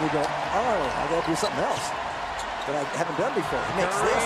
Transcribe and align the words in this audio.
We 0.00 0.08
go, 0.08 0.18
oh, 0.18 0.24
I 0.24 1.06
gotta 1.10 1.26
do 1.28 1.36
something 1.36 1.60
else 1.60 1.90
that 1.90 2.74
I 2.74 2.82
haven't 2.96 3.18
done 3.18 3.34
before. 3.34 3.62
He 3.62 3.76
makes 3.76 4.00
this. 4.00 4.24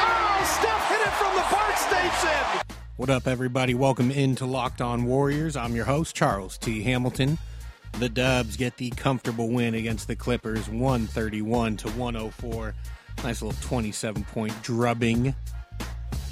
Oh, 0.00 0.42
Steph 0.58 0.88
hit 0.88 1.00
it 1.06 1.12
from 1.12 1.36
the 1.36 1.42
park 1.42 1.76
station. 1.76 2.64
What 2.96 3.10
up, 3.10 3.28
everybody? 3.28 3.74
Welcome 3.74 4.10
into 4.10 4.44
Locked 4.44 4.80
On 4.80 5.04
Warriors. 5.04 5.56
I'm 5.56 5.76
your 5.76 5.84
host, 5.84 6.16
Charles 6.16 6.58
T. 6.58 6.82
Hamilton. 6.82 7.38
The 8.00 8.08
Dubs 8.08 8.56
get 8.56 8.76
the 8.78 8.90
comfortable 8.90 9.50
win 9.50 9.74
against 9.74 10.08
the 10.08 10.16
Clippers, 10.16 10.68
131 10.68 11.76
to 11.76 11.90
104. 11.90 12.74
Nice 13.22 13.42
little 13.42 13.60
27 13.60 14.24
point 14.24 14.60
drubbing. 14.62 15.34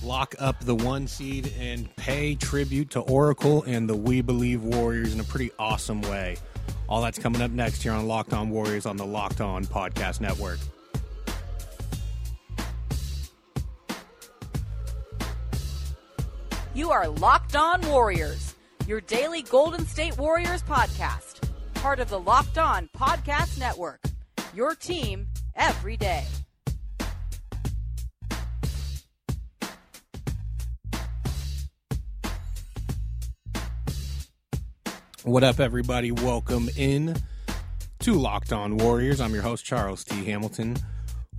Lock 0.03 0.35
up 0.39 0.59
the 0.61 0.75
one 0.75 1.07
seed 1.07 1.53
and 1.61 1.95
pay 1.97 2.35
tribute 2.35 2.91
to 2.91 3.01
Oracle 3.01 3.63
and 3.65 3.89
the 3.89 3.97
We 3.97 4.23
Believe 4.23 4.65
Warriors 4.65 5.15
in 5.15 5.21
a 5.21 5.25
pretty 5.25 5.53
awesome 5.59 6.01
way. 6.01 6.39
All 6.89 7.03
that's 7.03 7.19
coming 7.19 7.43
up 7.43 7.51
next 7.51 7.83
here 7.83 7.93
on 7.93 8.07
Locked 8.07 8.33
On 8.33 8.51
Warriors 8.51 8.87
on 8.87 8.97
the 8.97 9.07
Locked 9.07 9.41
On 9.41 9.65
Podcast 9.65 10.21
Network. 10.21 10.59
You 16.75 16.91
are 16.91 17.09
Locked 17.09 17.57
On 17.57 17.81
Warriors, 17.89 18.55
your 18.87 19.01
daily 19.01 19.43
Golden 19.43 19.87
State 19.87 20.19
Warriors 20.19 20.63
podcast, 20.63 21.49
part 21.75 22.01
of 22.01 22.11
the 22.11 22.21
Locked 22.21 22.59
On 22.59 22.89
Podcast 22.97 23.59
Network. 23.59 24.01
Your 24.55 24.75
team 24.75 25.27
every 25.55 25.97
day. 25.97 26.25
What 35.27 35.43
up, 35.43 35.59
everybody? 35.59 36.13
Welcome 36.13 36.71
in 36.77 37.17
to 37.99 38.15
Locked 38.15 38.53
On 38.53 38.77
Warriors. 38.77 39.21
I'm 39.21 39.35
your 39.35 39.43
host, 39.43 39.65
Charles 39.65 40.05
T. 40.05 40.25
Hamilton. 40.25 40.77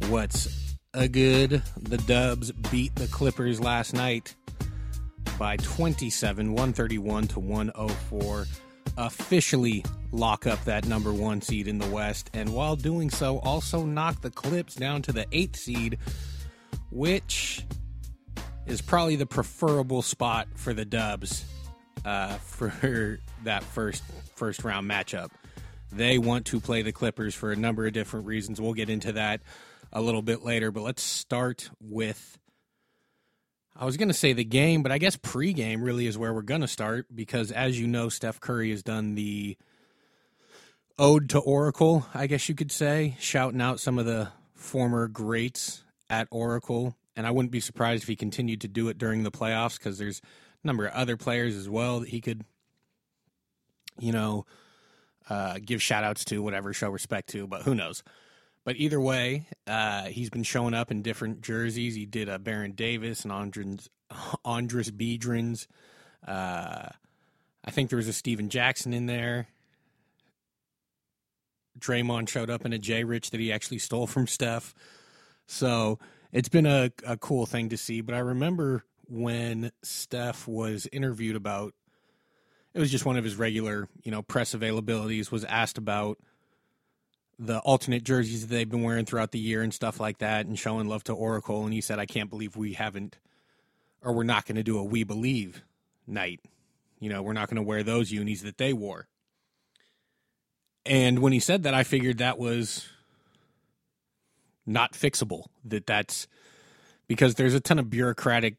What's 0.09 0.75
a 0.93 1.07
good? 1.07 1.63
The 1.81 1.97
Dubs 1.99 2.51
beat 2.51 2.93
the 2.95 3.07
Clippers 3.07 3.61
last 3.61 3.93
night 3.93 4.35
by 5.39 5.55
27, 5.55 6.47
131 6.47 7.27
to 7.27 7.39
104. 7.39 8.45
Officially 8.97 9.85
lock 10.11 10.45
up 10.45 10.61
that 10.65 10.85
number 10.85 11.13
one 11.13 11.41
seed 11.41 11.69
in 11.69 11.77
the 11.77 11.87
West, 11.87 12.29
and 12.33 12.53
while 12.53 12.75
doing 12.75 13.09
so, 13.09 13.39
also 13.39 13.85
knock 13.85 14.19
the 14.19 14.31
Clips 14.31 14.75
down 14.75 15.01
to 15.03 15.13
the 15.13 15.25
eighth 15.31 15.55
seed, 15.55 15.97
which 16.91 17.65
is 18.65 18.81
probably 18.81 19.15
the 19.15 19.25
preferable 19.25 20.01
spot 20.01 20.49
for 20.55 20.73
the 20.73 20.83
Dubs 20.83 21.45
uh, 22.05 22.33
for 22.37 23.19
that 23.43 23.63
first 23.63 24.03
first 24.35 24.63
round 24.63 24.89
matchup. 24.89 25.29
They 25.91 26.17
want 26.17 26.45
to 26.47 26.59
play 26.59 26.81
the 26.81 26.91
Clippers 26.91 27.33
for 27.33 27.51
a 27.51 27.55
number 27.55 27.85
of 27.85 27.93
different 27.93 28.25
reasons. 28.25 28.59
We'll 28.59 28.73
get 28.73 28.89
into 28.89 29.13
that 29.13 29.41
a 29.93 30.01
little 30.01 30.21
bit 30.21 30.43
later, 30.43 30.71
but 30.71 30.83
let's 30.83 31.03
start 31.03 31.69
with. 31.81 32.37
I 33.79 33.85
was 33.85 33.95
going 33.95 34.07
to 34.07 34.13
say 34.13 34.33
the 34.33 34.43
game, 34.43 34.81
but 34.81 34.91
I 34.91 34.97
guess 34.97 35.15
pregame 35.17 35.83
really 35.83 36.07
is 36.07 36.17
where 36.17 36.33
we're 36.33 36.41
going 36.41 36.61
to 36.61 36.67
start 36.67 37.05
because, 37.13 37.51
as 37.51 37.79
you 37.79 37.85
know, 37.85 38.09
Steph 38.09 38.39
Curry 38.39 38.71
has 38.71 38.81
done 38.81 39.13
the 39.13 39.55
ode 40.99 41.29
to 41.29 41.39
Oracle, 41.39 42.07
I 42.13 42.27
guess 42.27 42.49
you 42.49 42.55
could 42.55 42.71
say, 42.71 43.15
shouting 43.19 43.61
out 43.61 43.79
some 43.79 43.99
of 43.99 44.05
the 44.05 44.29
former 44.55 45.07
greats 45.07 45.83
at 46.09 46.27
Oracle. 46.31 46.95
And 47.15 47.25
I 47.25 47.31
wouldn't 47.31 47.51
be 47.51 47.59
surprised 47.59 48.03
if 48.03 48.07
he 48.07 48.15
continued 48.15 48.61
to 48.61 48.67
do 48.67 48.89
it 48.89 48.97
during 48.97 49.23
the 49.23 49.31
playoffs 49.31 49.77
because 49.77 49.97
there's 49.97 50.21
number 50.67 50.85
of 50.85 50.93
other 50.93 51.17
players 51.17 51.55
as 51.55 51.67
well 51.67 52.01
that 52.01 52.09
he 52.09 52.21
could, 52.21 52.43
you 53.99 54.11
know, 54.11 54.45
uh, 55.29 55.59
give 55.63 55.81
shout 55.81 56.03
outs 56.03 56.23
to, 56.25 56.41
whatever, 56.41 56.73
show 56.73 56.89
respect 56.89 57.29
to, 57.29 57.47
but 57.47 57.63
who 57.63 57.73
knows. 57.73 58.03
But 58.63 58.75
either 58.75 58.99
way, 58.99 59.47
uh, 59.65 60.03
he's 60.05 60.29
been 60.29 60.43
showing 60.43 60.73
up 60.73 60.91
in 60.91 61.01
different 61.01 61.41
jerseys. 61.41 61.95
He 61.95 62.05
did 62.05 62.29
a 62.29 62.37
Baron 62.37 62.73
Davis 62.73 63.23
and 63.23 63.31
Andres, 63.31 63.89
Andres 64.45 64.91
Biedrins. 64.91 65.67
Uh, 66.27 66.89
I 67.63 67.71
think 67.71 67.89
there 67.89 67.97
was 67.97 68.07
a 68.07 68.13
Stephen 68.13 68.49
Jackson 68.49 68.93
in 68.93 69.05
there. 69.05 69.47
Draymond 71.79 72.27
showed 72.29 72.49
up 72.49 72.65
in 72.65 72.73
a 72.73 72.77
J 72.77 73.03
Rich 73.03 73.31
that 73.31 73.39
he 73.39 73.51
actually 73.51 73.79
stole 73.79 74.07
from 74.07 74.27
Steph. 74.27 74.73
So 75.45 75.99
it's 76.31 76.49
been 76.49 76.65
a, 76.65 76.91
a 77.05 77.17
cool 77.17 77.45
thing 77.45 77.69
to 77.69 77.77
see. 77.77 78.01
But 78.01 78.15
I 78.15 78.19
remember 78.19 78.83
when 79.09 79.71
Steph 79.83 80.47
was 80.47 80.87
interviewed 80.91 81.35
about 81.35 81.73
it 82.73 82.79
was 82.79 82.91
just 82.91 83.05
one 83.05 83.17
of 83.17 83.23
his 83.23 83.35
regular, 83.35 83.87
you 84.03 84.11
know, 84.11 84.21
press 84.21 84.53
availabilities, 84.53 85.31
was 85.31 85.43
asked 85.45 85.79
about 85.79 86.19
the 87.39 87.59
alternate 87.59 88.03
jerseys 88.03 88.41
that 88.41 88.53
they've 88.53 88.69
been 88.69 88.83
wearing 88.83 89.05
throughout 89.05 89.31
the 89.31 89.39
year 89.39 89.61
and 89.61 89.73
stuff 89.73 89.99
like 89.99 90.19
that 90.19 90.45
and 90.45 90.59
showing 90.59 90.87
love 90.87 91.03
to 91.05 91.13
Oracle. 91.13 91.63
And 91.63 91.73
he 91.73 91.81
said, 91.81 91.97
I 91.97 92.05
can't 92.05 92.29
believe 92.29 92.55
we 92.55 92.73
haven't, 92.73 93.17
or 94.01 94.13
we're 94.13 94.23
not 94.23 94.45
going 94.45 94.57
to 94.57 94.63
do 94.63 94.77
a 94.77 94.83
We 94.83 95.03
Believe 95.03 95.63
night. 96.05 96.39
You 96.99 97.09
know, 97.09 97.21
we're 97.21 97.33
not 97.33 97.49
going 97.49 97.57
to 97.57 97.63
wear 97.63 97.83
those 97.83 98.11
unis 98.11 98.41
that 98.41 98.57
they 98.57 98.73
wore. 98.73 99.07
And 100.85 101.19
when 101.19 101.33
he 101.33 101.39
said 101.39 101.63
that, 101.63 101.73
I 101.73 101.83
figured 101.83 102.19
that 102.19 102.37
was 102.37 102.87
not 104.65 104.93
fixable. 104.93 105.45
That 105.65 105.85
that's 105.85 106.27
because 107.07 107.35
there's 107.35 107.53
a 107.53 107.59
ton 107.59 107.79
of 107.79 107.89
bureaucratic, 107.89 108.55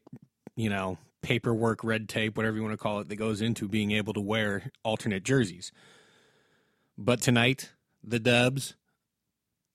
you 0.59 0.69
know, 0.69 0.97
paperwork, 1.21 1.85
red 1.85 2.09
tape, 2.09 2.35
whatever 2.35 2.57
you 2.57 2.61
want 2.61 2.73
to 2.73 2.77
call 2.77 2.99
it, 2.99 3.07
that 3.07 3.15
goes 3.15 3.39
into 3.39 3.65
being 3.65 3.91
able 3.91 4.11
to 4.11 4.19
wear 4.19 4.71
alternate 4.83 5.23
jerseys. 5.23 5.71
But 6.97 7.21
tonight, 7.21 7.71
the 8.03 8.19
Dubs 8.19 8.75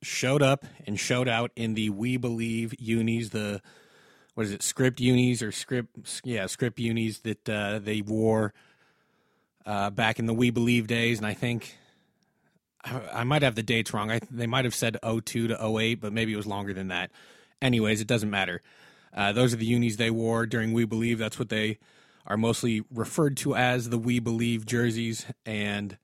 showed 0.03 0.43
up 0.43 0.67
and 0.87 1.01
showed 1.01 1.27
out 1.27 1.53
in 1.57 1.73
the 1.73 1.89
We 1.89 2.19
Believe 2.19 2.75
unis, 2.79 3.31
the 3.31 3.63
what 4.35 4.45
is 4.45 4.53
it, 4.53 4.63
script 4.63 5.01
unis 5.01 5.41
or 5.43 5.53
script, 5.53 6.21
yeah, 6.23 6.45
script 6.45 6.79
unis 6.79 7.21
that 7.21 7.49
uh, 7.49 7.79
they 7.79 8.03
wore 8.03 8.53
uh, 9.65 9.89
back 9.89 10.19
in 10.19 10.27
the 10.27 10.35
We 10.35 10.51
Believe 10.51 10.87
days, 10.87 11.17
and 11.17 11.27
I 11.27 11.33
think 11.33 11.79
I, 12.85 13.25
might 13.25 13.41
have 13.41 13.55
the 13.55 13.63
dates 13.63 13.95
wrong. 13.95 14.11
I, 14.11 14.21
they 14.31 14.47
might 14.47 14.67
have 14.67 14.75
said 14.75 14.99
02 15.03 15.49
to 15.49 15.79
08, 15.79 15.95
but 15.95 16.13
maybe 16.13 16.35
it 16.35 16.37
was 16.37 16.47
longer 16.47 16.75
than 16.75 16.89
that. 16.89 17.11
Anyways, 17.63 18.03
it 18.03 18.07
doesn't 18.07 18.29
matter. 18.29 18.61
Uh, 19.15 19.33
those 19.33 19.55
are 19.55 19.59
the 19.59 19.67
unis 19.67 19.97
they 19.97 20.11
wore 20.11 20.47
during 20.47 20.73
We 20.73 20.85
Believe. 20.85 21.19
That's 21.19 21.39
what 21.39 21.49
they 21.49 21.79
are 22.27 22.37
mostly 22.37 22.83
referred 22.93 23.37
to 23.39 23.55
as 23.55 23.91
the 23.91 23.99
We 23.99 24.19
Believe 24.19 24.67
jerseys, 24.67 25.27
and 25.47 25.97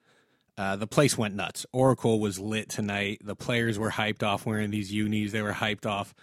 uh, 0.56 0.76
the 0.76 0.86
place 0.86 1.18
went 1.18 1.34
nuts. 1.34 1.66
Oracle 1.72 2.20
was 2.20 2.38
lit 2.38 2.68
tonight. 2.68 3.20
The 3.24 3.36
players 3.36 3.78
were 3.78 3.90
hyped 3.90 4.22
off 4.22 4.46
wearing 4.46 4.70
these 4.70 4.92
unis. 4.92 5.32
They 5.32 5.42
were 5.42 5.54
hyped 5.54 5.86
off 5.86 6.14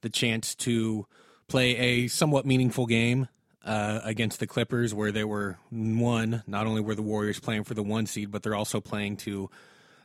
the 0.00 0.08
chance 0.08 0.54
to 0.56 1.06
play 1.48 1.76
a 1.76 2.08
somewhat 2.08 2.46
meaningful 2.46 2.86
game 2.86 3.28
uh, 3.64 4.00
against 4.02 4.40
the 4.40 4.46
Clippers, 4.46 4.94
where 4.94 5.12
they 5.12 5.24
were 5.24 5.58
one. 5.70 6.42
Not 6.46 6.66
only 6.66 6.80
were 6.80 6.94
the 6.94 7.02
Warriors 7.02 7.38
playing 7.38 7.64
for 7.64 7.74
the 7.74 7.82
one 7.82 8.06
seed, 8.06 8.30
but 8.30 8.42
they're 8.42 8.54
also 8.54 8.80
playing 8.80 9.18
to 9.18 9.50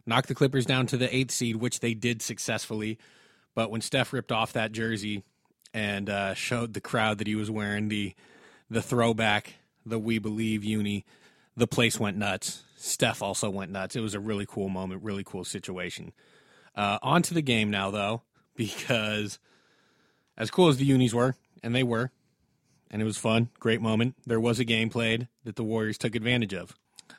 knock 0.06 0.28
the 0.28 0.36
Clippers 0.36 0.66
down 0.66 0.88
to 0.88 0.98
the 0.98 1.14
eighth 1.16 1.32
seed, 1.32 1.56
which 1.56 1.80
they 1.80 1.94
did 1.94 2.22
successfully. 2.22 2.98
But 3.56 3.72
when 3.72 3.82
Steph 3.82 4.14
ripped 4.14 4.32
off 4.32 4.54
that 4.54 4.72
jersey 4.72 5.24
and 5.74 6.10
uh, 6.10 6.34
showed 6.34 6.74
the 6.74 6.82
crowd 6.82 7.18
that 7.20 7.28
he 7.28 7.36
was 7.36 7.50
wearing 7.50 7.88
the 7.88 8.14
the 8.70 8.82
throwback, 8.82 9.56
the 9.86 10.00
We 10.00 10.18
Believe 10.18 10.64
uni, 10.64 11.06
the 11.58 11.68
place 11.68 12.00
went 12.00 12.18
nuts. 12.18 12.64
Steph 12.78 13.22
also 13.22 13.50
went 13.50 13.72
nuts. 13.72 13.96
It 13.96 14.02
was 14.02 14.16
a 14.16 14.20
really 14.20 14.46
cool 14.48 14.70
moment, 14.70 15.04
really 15.04 15.24
cool 15.24 15.44
situation. 15.44 16.14
Uh, 16.76 16.98
on 17.04 17.22
to 17.24 17.34
the 17.34 17.42
game 17.42 17.70
now, 17.70 17.92
though, 17.92 18.22
because 18.56 19.40
as 20.38 20.50
cool 20.50 20.70
as 20.70 20.78
the 20.78 20.86
unis 20.86 21.14
were, 21.14 21.36
and 21.62 21.76
they 21.76 21.84
were, 21.84 22.12
and 22.90 23.02
it 23.02 23.06
was 23.06 23.18
fun, 23.18 23.50
great 23.60 23.82
moment, 23.82 24.16
there 24.26 24.40
was 24.40 24.60
a 24.60 24.66
game 24.66 24.90
played 24.90 25.28
that 25.44 25.56
the 25.56 25.64
Warriors 25.64 25.98
took 25.98 26.16
advantage 26.16 26.54
of. 26.54 26.76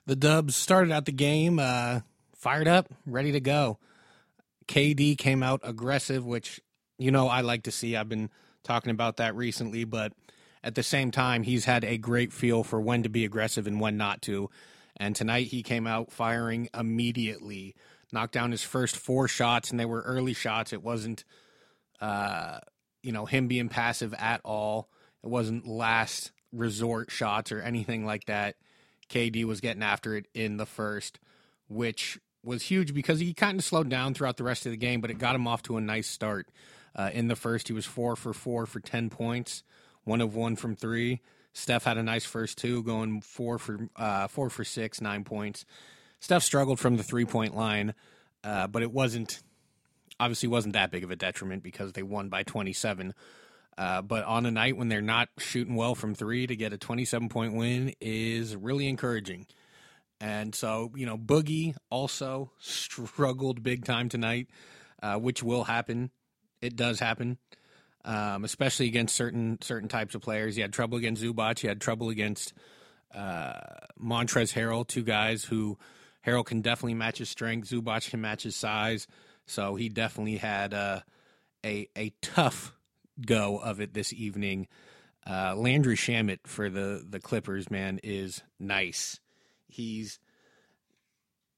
The 0.06 0.16
Dubs 0.16 0.56
started 0.56 0.90
out 0.90 1.04
the 1.04 1.12
game 1.12 1.58
uh, 1.58 2.00
fired 2.34 2.68
up, 2.68 2.88
ready 3.06 3.32
to 3.32 3.40
go. 3.40 3.78
KD 4.66 5.16
came 5.16 5.42
out 5.42 5.60
aggressive, 5.62 6.24
which, 6.24 6.60
you 7.02 7.10
know, 7.10 7.28
I 7.28 7.40
like 7.40 7.64
to 7.64 7.72
see. 7.72 7.96
I've 7.96 8.08
been 8.08 8.30
talking 8.62 8.90
about 8.90 9.16
that 9.16 9.34
recently, 9.34 9.84
but 9.84 10.12
at 10.62 10.76
the 10.76 10.82
same 10.82 11.10
time, 11.10 11.42
he's 11.42 11.64
had 11.64 11.84
a 11.84 11.98
great 11.98 12.32
feel 12.32 12.62
for 12.62 12.80
when 12.80 13.02
to 13.02 13.08
be 13.08 13.24
aggressive 13.24 13.66
and 13.66 13.80
when 13.80 13.96
not 13.96 14.22
to. 14.22 14.48
And 14.96 15.16
tonight 15.16 15.48
he 15.48 15.62
came 15.62 15.86
out 15.86 16.12
firing 16.12 16.68
immediately. 16.72 17.74
knocked 18.12 18.34
down 18.34 18.50
his 18.50 18.62
first 18.62 18.96
four 18.96 19.26
shots, 19.26 19.70
and 19.70 19.80
they 19.80 19.86
were 19.86 20.02
early 20.02 20.34
shots. 20.34 20.72
It 20.72 20.82
wasn't, 20.82 21.24
uh, 22.00 22.58
you 23.02 23.10
know, 23.10 23.24
him 23.24 23.48
being 23.48 23.70
passive 23.70 24.14
at 24.14 24.40
all. 24.44 24.90
It 25.24 25.30
wasn't 25.30 25.66
last 25.66 26.30
resort 26.52 27.10
shots 27.10 27.50
or 27.50 27.60
anything 27.60 28.04
like 28.04 28.26
that. 28.26 28.56
KD 29.08 29.44
was 29.44 29.60
getting 29.60 29.82
after 29.82 30.14
it 30.14 30.26
in 30.34 30.58
the 30.58 30.66
first, 30.66 31.18
which 31.68 32.18
was 32.44 32.62
huge 32.62 32.94
because 32.94 33.20
he 33.20 33.34
kind 33.34 33.58
of 33.58 33.64
slowed 33.64 33.88
down 33.88 34.14
throughout 34.14 34.36
the 34.36 34.44
rest 34.44 34.66
of 34.66 34.72
the 34.72 34.76
game, 34.76 35.00
but 35.00 35.10
it 35.10 35.18
got 35.18 35.34
him 35.34 35.46
off 35.46 35.62
to 35.64 35.76
a 35.76 35.80
nice 35.80 36.08
start. 36.08 36.48
Uh, 36.94 37.10
in 37.12 37.28
the 37.28 37.36
first, 37.36 37.68
he 37.68 37.74
was 37.74 37.86
four 37.86 38.16
for 38.16 38.32
four 38.32 38.66
for 38.66 38.80
10 38.80 39.10
points, 39.10 39.62
one 40.04 40.20
of 40.20 40.34
one 40.34 40.56
from 40.56 40.76
three. 40.76 41.20
Steph 41.52 41.84
had 41.84 41.98
a 41.98 42.02
nice 42.02 42.24
first 42.24 42.58
two, 42.58 42.82
going 42.82 43.20
four 43.20 43.58
for 43.58 43.88
uh, 43.96 44.26
four 44.26 44.50
for 44.50 44.64
six, 44.64 45.00
nine 45.00 45.24
points. 45.24 45.64
Steph 46.20 46.42
struggled 46.42 46.80
from 46.80 46.96
the 46.96 47.02
three 47.02 47.24
point 47.24 47.56
line, 47.56 47.94
uh, 48.42 48.66
but 48.66 48.82
it 48.82 48.92
wasn't 48.92 49.42
obviously 50.18 50.48
wasn't 50.48 50.74
that 50.74 50.90
big 50.90 51.04
of 51.04 51.10
a 51.10 51.16
detriment 51.16 51.62
because 51.62 51.92
they 51.92 52.02
won 52.02 52.28
by 52.28 52.42
27. 52.42 53.14
Uh, 53.76 54.02
but 54.02 54.24
on 54.24 54.46
a 54.46 54.50
night 54.50 54.76
when 54.76 54.88
they're 54.88 55.00
not 55.00 55.28
shooting 55.38 55.74
well 55.74 55.94
from 55.94 56.14
three, 56.14 56.46
to 56.46 56.54
get 56.54 56.72
a 56.72 56.78
27 56.78 57.28
point 57.28 57.54
win 57.54 57.94
is 58.00 58.54
really 58.54 58.88
encouraging. 58.88 59.46
And 60.22 60.54
so, 60.54 60.92
you 60.94 61.04
know, 61.04 61.18
Boogie 61.18 61.74
also 61.90 62.52
struggled 62.60 63.64
big 63.64 63.84
time 63.84 64.08
tonight, 64.08 64.46
uh, 65.02 65.16
which 65.16 65.42
will 65.42 65.64
happen. 65.64 66.12
It 66.60 66.76
does 66.76 67.00
happen, 67.00 67.38
um, 68.04 68.44
especially 68.44 68.86
against 68.86 69.16
certain 69.16 69.58
certain 69.62 69.88
types 69.88 70.14
of 70.14 70.22
players. 70.22 70.54
He 70.54 70.62
had 70.62 70.72
trouble 70.72 70.96
against 70.96 71.24
Zubac. 71.24 71.58
He 71.58 71.66
had 71.66 71.80
trouble 71.80 72.08
against 72.08 72.52
uh, 73.12 73.54
Montrezl 74.00 74.54
Harrell, 74.54 74.86
two 74.86 75.02
guys 75.02 75.42
who 75.42 75.76
Harrell 76.24 76.46
can 76.46 76.60
definitely 76.60 76.94
match 76.94 77.18
his 77.18 77.28
strength. 77.28 77.68
Zubac 77.70 78.08
can 78.08 78.20
match 78.20 78.44
his 78.44 78.54
size. 78.54 79.08
So 79.46 79.74
he 79.74 79.88
definitely 79.88 80.36
had 80.36 80.72
uh, 80.72 81.00
a 81.66 81.88
a 81.96 82.12
tough 82.22 82.76
go 83.26 83.58
of 83.58 83.80
it 83.80 83.92
this 83.92 84.12
evening. 84.12 84.68
Uh, 85.26 85.56
Landry 85.56 85.96
Shamet 85.96 86.46
for 86.46 86.70
the 86.70 87.04
the 87.04 87.18
Clippers, 87.18 87.72
man, 87.72 87.98
is 88.04 88.40
nice. 88.60 89.18
He's, 89.72 90.18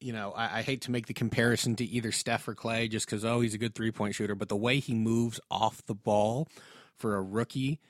you 0.01 0.13
know, 0.13 0.33
I, 0.33 0.59
I 0.59 0.63
hate 0.63 0.83
to 0.83 0.91
make 0.91 1.07
the 1.07 1.15
comparison 1.15 1.77
to 1.77 1.85
either 1.85 2.13
Steph 2.13 2.47
or 2.49 2.55
Clay, 2.55 2.89
just 2.89 3.07
because 3.07 3.25
oh 3.25 3.41
he's 3.41 3.55
a 3.55 3.59
good 3.59 3.75
three 3.75 3.91
point 3.91 4.15
shooter, 4.15 4.35
but 4.35 4.49
the 4.49 4.57
way 4.57 4.79
he 4.79 4.95
moves 4.95 5.41
off 5.51 5.85
the 5.87 5.95
ball 5.95 6.49
for 6.97 7.17
a 7.17 7.23
rookie 7.23 7.81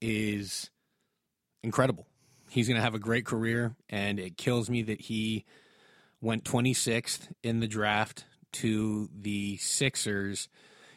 is 0.00 0.70
incredible. 1.62 2.06
He's 2.50 2.68
going 2.68 2.76
to 2.76 2.82
have 2.82 2.94
a 2.94 2.98
great 2.98 3.24
career, 3.24 3.76
and 3.88 4.18
it 4.18 4.36
kills 4.36 4.68
me 4.68 4.82
that 4.82 5.00
he 5.02 5.44
went 6.20 6.44
26th 6.44 7.28
in 7.42 7.60
the 7.60 7.66
draft 7.66 8.26
to 8.52 9.08
the 9.12 9.56
Sixers 9.56 10.48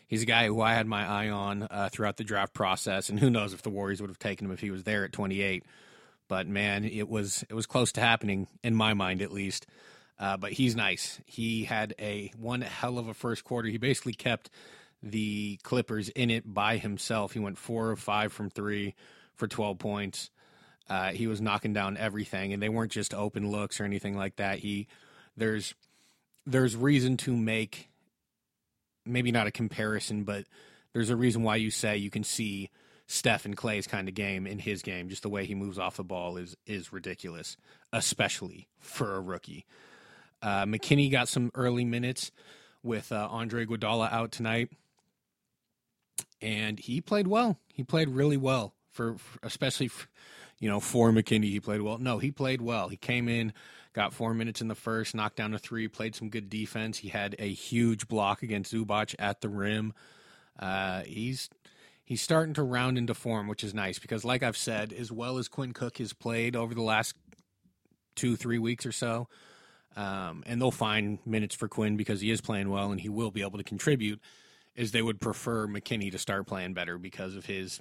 he's 0.08 0.24
a 0.24 0.26
guy 0.26 0.48
who 0.48 0.62
I 0.62 0.74
had 0.74 0.88
my 0.88 1.06
eye 1.06 1.30
on 1.30 1.64
uh, 1.64 1.90
throughout 1.92 2.18
the 2.18 2.24
draft 2.24 2.54
process, 2.54 3.10
and 3.10 3.20
who 3.20 3.30
knows 3.30 3.54
if 3.54 3.62
the 3.62 3.70
Warriors 3.70 4.02
would 4.02 4.10
have 4.10 4.20
taken 4.20 4.48
him 4.48 4.54
if 4.54 4.60
he 4.60 4.72
was 4.72 4.84
there 4.84 5.04
at 5.04 5.12
28. 5.12 5.64
But 6.28 6.48
man, 6.48 6.86
it 6.86 7.08
was 7.08 7.44
it 7.50 7.54
was 7.54 7.66
close 7.66 7.92
to 7.94 8.02
happening 8.02 8.48
in 8.64 8.76
my 8.76 8.94
mind 8.94 9.22
at 9.22 9.32
least. 9.32 9.68
Uh, 10.18 10.38
but 10.38 10.54
he's 10.54 10.76
nice. 10.76 11.20
He 11.26 11.66
had 11.66 11.94
a 12.00 12.32
one 12.38 12.62
hell 12.62 12.98
of 12.98 13.08
a 13.08 13.14
first 13.14 13.44
quarter. 13.44 13.68
He 13.68 13.78
basically 13.78 14.14
kept 14.14 14.50
the 15.04 15.60
Clippers 15.64 16.10
in 16.10 16.30
it 16.30 16.52
by 16.52 16.78
himself. 16.78 17.34
He 17.34 17.40
went 17.40 17.58
four 17.58 17.92
of 17.92 18.00
five 18.00 18.32
from 18.32 18.50
three 18.50 18.96
for 19.36 19.48
12 19.48 19.78
points. 19.78 20.30
Uh, 20.90 21.12
he 21.12 21.28
was 21.28 21.42
knocking 21.42 21.74
down 21.74 21.98
everything, 21.98 22.54
and 22.54 22.62
they 22.62 22.70
weren't 22.70 22.92
just 22.92 23.14
open 23.14 23.52
looks 23.52 23.80
or 23.80 23.84
anything 23.84 24.16
like 24.16 24.38
that. 24.38 24.60
He 24.60 24.88
there's 25.36 25.74
there's 26.46 26.76
reason 26.76 27.18
to 27.18 27.36
make 27.36 27.90
maybe 29.06 29.32
not 29.32 29.48
a 29.48 29.52
comparison, 29.52 30.24
but 30.24 30.46
there's 30.94 31.10
a 31.10 31.16
reason 31.16 31.44
why 31.44 31.56
you 31.58 31.72
say 31.72 31.98
you 31.98 32.10
can 32.10 32.24
see 32.24 32.70
Steph 33.08 33.46
and 33.46 33.56
Clay's 33.56 33.88
kind 33.88 34.08
of 34.08 34.16
game 34.16 34.48
in 34.48 34.60
his 34.60 34.82
game. 34.82 35.10
Just 35.10 35.24
the 35.24 35.30
way 35.30 35.46
he 35.46 35.56
moves 35.56 35.78
off 35.78 35.98
the 35.98 36.04
ball 36.04 36.38
is 36.38 36.56
is 36.66 36.92
ridiculous, 36.92 37.58
especially 37.94 38.68
for 38.80 39.16
a 39.16 39.22
rookie. 39.22 39.66
Uh, 40.42 40.66
McKinnie 40.66 41.12
got 41.12 41.28
some 41.28 41.52
early 41.56 41.86
minutes 41.86 42.32
with 42.84 43.12
uh, 43.12 43.28
Andre 43.32 43.66
Iguodala 43.66 44.12
out 44.12 44.32
tonight, 44.32 44.70
and 46.42 46.80
he 46.80 47.02
played 47.02 47.28
well. 47.28 47.58
He 47.74 47.84
played 47.84 48.10
really 48.10 48.38
well 48.38 48.74
for, 48.92 49.18
for 49.18 49.40
especially, 49.44 49.88
for, 49.88 50.08
you 50.60 50.70
know, 50.70 50.80
for 50.80 51.12
McKinnie. 51.12 51.46
He 51.46 51.60
played 51.60 51.82
well. 51.82 51.98
No, 51.98 52.20
he 52.20 52.32
played 52.32 52.62
well. 52.62 52.90
He 52.90 52.98
came 52.98 53.28
in 53.28 53.54
got 53.96 54.14
four 54.14 54.34
minutes 54.34 54.62
in 54.62 54.68
the 54.68 54.76
first, 54.76 55.16
knocked 55.16 55.38
down 55.38 55.54
a 55.54 55.58
three, 55.58 55.88
played 55.88 56.16
some 56.16 56.30
good 56.30 56.50
defense. 56.50 56.98
He 56.98 57.08
had 57.08 57.36
a 57.40 57.52
huge 57.52 58.08
block 58.08 58.44
against 58.44 58.74
Zubac 58.74 59.16
at 59.18 59.40
the 59.40 59.50
rim. 59.50 59.94
Uh, 60.60 61.02
he's 61.04 61.50
he's 62.06 62.22
starting 62.22 62.54
to 62.54 62.64
round 62.64 62.98
into 62.98 63.14
form, 63.14 63.48
which 63.48 63.64
is 63.64 63.74
nice 63.74 64.00
because, 64.00 64.24
like 64.24 64.44
I've 64.44 64.56
said, 64.56 64.94
as 64.94 65.12
well 65.12 65.38
as 65.38 65.48
Quinn 65.48 65.74
Cook 65.74 65.98
has 65.98 66.14
played 66.14 66.56
over 66.56 66.74
the 66.74 66.82
last 66.82 67.16
two, 68.16 68.38
three 68.38 68.60
weeks 68.60 68.86
or 68.86 68.92
so, 68.92 69.28
um, 69.98 70.44
and 70.46 70.62
they'll 70.62 70.72
find 70.72 71.20
minutes 71.26 71.56
for 71.56 71.68
Quinn 71.68 71.98
because 71.98 72.22
he 72.22 72.32
is 72.32 72.40
playing 72.40 72.70
well 72.70 72.92
and 72.92 73.02
he 73.02 73.10
will 73.10 73.32
be 73.32 73.42
able 73.42 73.58
to 73.58 73.64
contribute. 73.64 74.22
Is 74.76 74.92
they 74.92 75.02
would 75.02 75.22
prefer 75.22 75.68
McKinnie 75.68 76.12
to 76.12 76.18
start 76.18 76.48
playing 76.48 76.74
better 76.74 76.98
because 76.98 77.36
of 77.36 77.46
his 77.46 77.80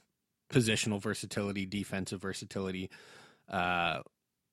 positional 0.49 1.01
versatility, 1.01 1.67
defensive 1.67 2.23
versatility, 2.23 2.89
uh, 3.51 3.99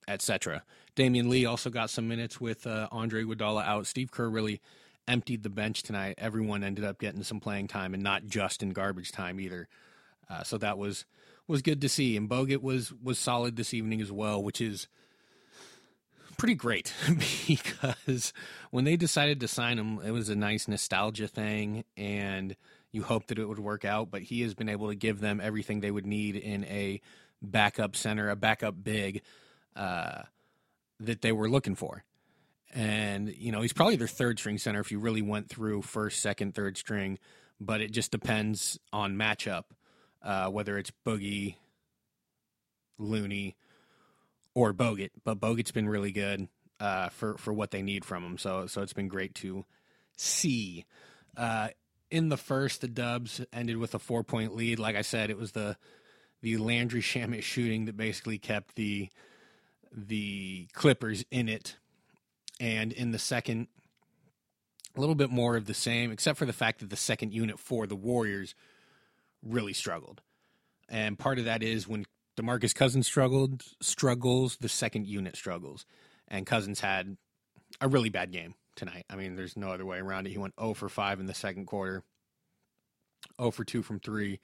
etc. 0.08 0.64
Damion 0.96 1.30
Lee 1.30 1.46
also 1.46 1.70
got 1.70 1.92
some 1.92 2.08
minutes 2.08 2.42
with 2.42 2.66
uh, 2.66 2.88
Andre 2.92 3.24
Iguodala 3.24 3.64
out. 3.64 3.86
Steve 3.86 4.10
Kerr 4.10 4.28
really 4.28 4.60
emptied 5.08 5.44
the 5.44 5.50
bench 5.50 5.84
tonight. 5.84 6.16
Everyone 6.18 6.64
ended 6.64 6.86
up 6.86 7.00
getting 7.00 7.24
some 7.24 7.40
playing 7.40 7.68
time, 7.68 7.94
and 7.94 8.04
not 8.04 8.26
just 8.26 8.64
in 8.64 8.72
garbage 8.72 9.12
time 9.12 9.40
either. 9.40 9.68
Uh, 10.30 10.44
so 10.44 10.58
that 10.58 10.78
was 10.78 11.06
was 11.48 11.62
good 11.62 11.82
to 11.82 11.90
see. 11.90 12.16
And 12.16 12.30
Bogut 12.30 12.62
was 12.62 12.94
was 12.94 13.20
solid 13.20 13.56
this 13.56 13.74
evening 13.74 14.02
as 14.02 14.12
well, 14.12 14.42
which 14.42 14.62
is 14.62 14.88
pretty 16.38 16.56
great 16.56 16.94
because 17.48 18.34
when 18.72 18.84
they 18.84 18.96
decided 18.96 19.40
to 19.40 19.48
sign 19.48 19.78
him, 19.78 20.00
it 20.04 20.12
was 20.12 20.30
a 20.30 20.36
nice 20.36 20.68
nostalgia 20.68 21.28
thing, 21.28 21.84
and 21.98 22.56
you 22.92 23.04
hope 23.04 23.28
that 23.28 23.40
it 23.40 23.46
would 23.46 23.60
work 23.60 23.86
out. 23.86 24.10
But 24.10 24.24
he 24.24 24.42
has 24.42 24.54
been 24.54 24.70
able 24.70 24.90
to 24.90 24.96
give 24.96 25.20
them 25.20 25.42
everything 25.42 25.82
they 25.82 25.92
would 25.92 26.06
need 26.06 26.36
in 26.36 26.64
a 26.66 27.02
backup 27.42 27.96
center, 27.96 28.30
a 28.30 28.36
backup 28.36 28.76
big 28.84 29.22
uh, 29.76 30.24
that 31.00 31.22
they 31.22 31.32
were 31.32 31.50
looking 31.50 31.76
for. 31.76 32.04
And, 32.74 33.34
you 33.36 33.52
know, 33.52 33.62
he's 33.62 33.74
probably 33.74 33.98
their 33.98 34.08
third 34.08 34.40
string 34.40 34.58
center 34.58 34.80
if 34.80 34.92
you 34.92 35.00
really 35.00 35.22
went 35.22 35.50
through 35.50 35.82
first, 35.82 36.22
second, 36.22 36.56
third 36.56 36.78
string, 36.78 37.20
but 37.60 37.82
it 37.82 37.92
just 37.92 38.12
depends 38.12 38.80
on 38.94 39.16
matchup, 39.16 39.64
uh, 40.24 40.48
whether 40.48 40.78
it's 40.78 40.92
Boogie, 41.06 41.56
Looney, 42.98 43.58
or 44.56 44.74
Bogut. 44.74 45.10
But 45.26 45.40
Bogut's 45.40 45.72
been 45.72 45.90
really 45.90 46.12
good 46.12 46.48
uh, 46.80 47.10
for, 47.10 47.38
for 47.38 47.52
what 47.52 47.72
they 47.72 47.82
need 47.82 48.06
from 48.06 48.24
him. 48.24 48.38
So, 48.38 48.68
so 48.68 48.82
it's 48.82 48.94
been 48.94 49.10
great 49.10 49.36
to 49.36 49.66
see. 50.18 50.86
Uh, 51.36 51.70
in 52.10 52.30
the 52.30 52.38
first, 52.38 52.82
the 52.82 52.88
Dubs 52.88 53.42
ended 53.54 53.78
with 53.78 53.96
a 53.96 54.00
four 54.00 54.24
point 54.24 54.56
lead. 54.56 54.80
Like 54.80 54.96
I 54.96 55.02
said, 55.02 55.30
it 55.30 55.38
was 55.38 55.54
the 55.54 55.78
the 56.42 56.58
Landry 56.58 57.02
Shamet 57.02 57.44
shooting 57.44 57.86
that 57.86 57.96
basically 57.96 58.38
kept 58.38 58.76
the 58.76 59.10
the 59.92 60.68
Clippers 60.74 61.24
in 61.32 61.48
it. 61.48 61.78
And 62.62 62.94
in 62.94 63.10
the 63.10 63.18
second, 63.18 63.68
a 64.96 65.00
little 65.00 65.16
bit 65.16 65.32
more 65.32 65.58
of 65.58 65.66
the 65.66 65.74
same, 65.74 66.12
except 66.12 66.38
for 66.38 66.46
the 66.46 66.54
fact 66.54 66.80
that 66.80 66.92
the 66.92 66.96
second 66.96 67.34
unit 67.34 67.58
for 67.60 67.88
the 67.88 67.96
Warriors 67.96 68.54
really 69.44 69.74
struggled. 69.74 70.22
And 70.88 71.18
part 71.18 71.40
of 71.40 71.46
that 71.46 71.64
is 71.64 71.88
when 71.88 72.06
DeMarcus 72.38 72.76
Cousins 72.76 73.08
struggled, 73.08 73.64
struggles, 73.82 74.58
the 74.62 74.70
second 74.70 75.08
unit 75.08 75.36
struggles. 75.36 75.88
And 76.28 76.46
Cousins 76.46 76.80
had 76.80 77.18
a 77.82 77.88
really 77.88 78.10
bad 78.10 78.32
game 78.32 78.54
tonight. 78.76 79.06
I 79.10 79.16
mean, 79.16 79.36
there's 79.36 79.58
no 79.58 79.72
other 79.72 79.86
way 79.86 79.98
around 79.98 80.28
it. 80.28 80.30
He 80.30 80.38
went 80.38 80.54
0 80.60 80.76
for 80.76 80.88
5 80.88 81.20
in 81.20 81.26
the 81.26 81.34
second 81.34 81.66
quarter, 81.66 82.04
0 83.40 83.50
for 83.50 83.64
2 83.64 83.82
from 83.82 84.00
3. 84.00 84.40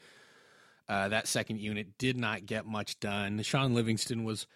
Uh, 0.89 1.09
that 1.09 1.27
second 1.27 1.59
unit 1.59 1.99
did 1.99 2.17
not 2.17 2.47
get 2.47 2.65
much 2.65 2.99
done. 2.99 3.43
Shaun 3.43 3.75
Livingston 3.75 4.23
was 4.23 4.47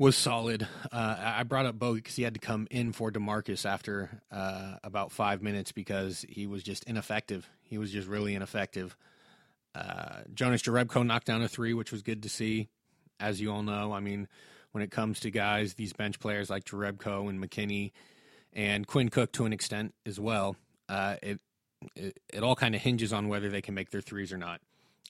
was 0.00 0.16
solid. 0.16 0.66
Uh, 0.90 1.16
I 1.20 1.42
brought 1.42 1.66
up 1.66 1.78
Bogut 1.78 1.96
because 1.96 2.16
he 2.16 2.22
had 2.22 2.32
to 2.32 2.40
come 2.40 2.66
in 2.70 2.92
for 2.92 3.12
Demarcus 3.12 3.66
after 3.66 4.22
uh, 4.32 4.76
about 4.82 5.12
five 5.12 5.42
minutes 5.42 5.72
because 5.72 6.24
he 6.26 6.46
was 6.46 6.62
just 6.62 6.84
ineffective. 6.84 7.46
He 7.64 7.76
was 7.76 7.92
just 7.92 8.08
really 8.08 8.34
ineffective. 8.34 8.96
Uh, 9.74 10.20
Jonas 10.32 10.62
Jerebko 10.62 11.04
knocked 11.04 11.26
down 11.26 11.42
a 11.42 11.48
three, 11.48 11.74
which 11.74 11.92
was 11.92 12.00
good 12.00 12.22
to 12.22 12.30
see. 12.30 12.68
As 13.20 13.42
you 13.42 13.52
all 13.52 13.62
know, 13.62 13.92
I 13.92 14.00
mean, 14.00 14.26
when 14.72 14.82
it 14.82 14.90
comes 14.90 15.20
to 15.20 15.30
guys, 15.30 15.74
these 15.74 15.92
bench 15.92 16.18
players 16.18 16.48
like 16.48 16.64
Jerebko 16.64 17.28
and 17.28 17.38
McKinnie 17.38 17.92
and 18.54 18.86
Quinn 18.86 19.10
Cook 19.10 19.32
to 19.32 19.44
an 19.44 19.52
extent 19.52 19.94
as 20.06 20.18
well, 20.18 20.56
uh, 20.88 21.16
it, 21.22 21.40
it 21.94 22.18
it 22.32 22.42
all 22.42 22.56
kind 22.56 22.74
of 22.74 22.80
hinges 22.80 23.12
on 23.12 23.28
whether 23.28 23.50
they 23.50 23.60
can 23.60 23.74
make 23.74 23.90
their 23.90 24.00
threes 24.00 24.32
or 24.32 24.38
not, 24.38 24.62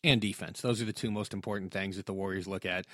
and 0.02 0.20
defense. 0.20 0.60
Those 0.60 0.82
are 0.82 0.84
the 0.84 0.92
two 0.92 1.12
most 1.12 1.32
important 1.32 1.70
things 1.70 1.96
that 1.96 2.06
the 2.06 2.12
Warriors 2.12 2.48
look 2.48 2.66
at 2.66 2.86